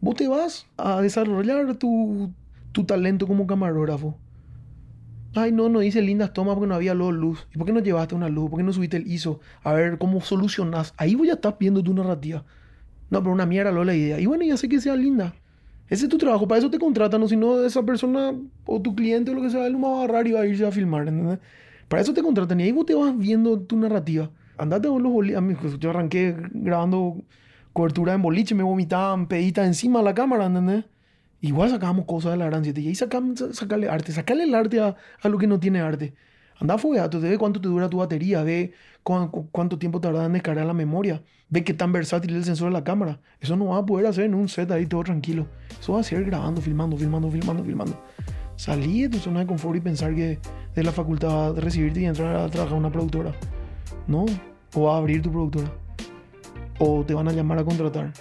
[0.00, 2.32] vos te vas a desarrollar tu,
[2.76, 4.18] tu talento como camarógrafo.
[5.34, 7.46] Ay, no, no hice lindas tomas porque no había luz.
[7.54, 8.50] ¿Y por qué no llevaste una luz?
[8.50, 9.40] ¿Por qué no subiste el ISO?
[9.62, 10.92] A ver cómo solucionas.
[10.98, 12.44] Ahí vos ya estás viendo tu narrativa.
[13.08, 14.20] No, pero una mierda lo la idea.
[14.20, 15.34] Y bueno, ya sé que sea linda.
[15.88, 18.34] Ese es tu trabajo, para eso te contratan, o si no, esa persona
[18.66, 20.46] o tu cliente o lo que sea, él no va a agarrar y va a
[20.46, 21.38] irse a filmar, ¿entendés?
[21.88, 24.30] Para eso te contratan y ahí vos te vas viendo tu narrativa.
[24.58, 25.78] Andate con los boliches.
[25.78, 27.22] Yo arranqué grabando
[27.72, 30.84] cobertura en boliche, me vomitaban peditas encima de la cámara, ¿entendés?
[31.40, 34.80] Igual sacábamos cosas de la gran 7 y ahí sacamos, sacarle arte, sacarle el arte
[34.80, 36.14] a, a lo que no tiene arte.
[36.58, 38.72] Anda fogueato, ve cuánto te dura tu batería, ve
[39.02, 42.44] cu- cu- cuánto tiempo tarda en descargar la memoria, ve qué tan versátil es el
[42.44, 43.20] sensor de la cámara.
[43.40, 45.46] Eso no vas a poder hacer en un set ahí todo tranquilo.
[45.78, 48.02] Eso va a ser grabando, filmando, filmando, filmando, filmando.
[48.56, 50.38] Salí de tu zona de confort y pensar que
[50.74, 53.32] de la facultad a recibirte y entrar a trabajar en una productora.
[54.06, 54.24] No,
[54.74, 55.70] o vas a abrir tu productora.
[56.78, 58.12] O te van a llamar a contratar.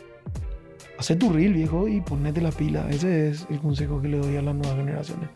[0.98, 2.88] Hacé tu reel, viejo, y ponete la pila.
[2.90, 5.30] Ese es el consejo que le doy a las nuevas generaciones.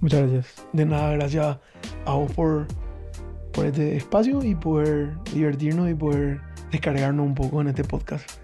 [0.00, 0.66] Muchas gracias.
[0.72, 1.58] De nada, gracias
[2.06, 2.66] a vos por,
[3.52, 8.41] por este espacio y poder divertirnos y poder descargarnos un poco en este podcast.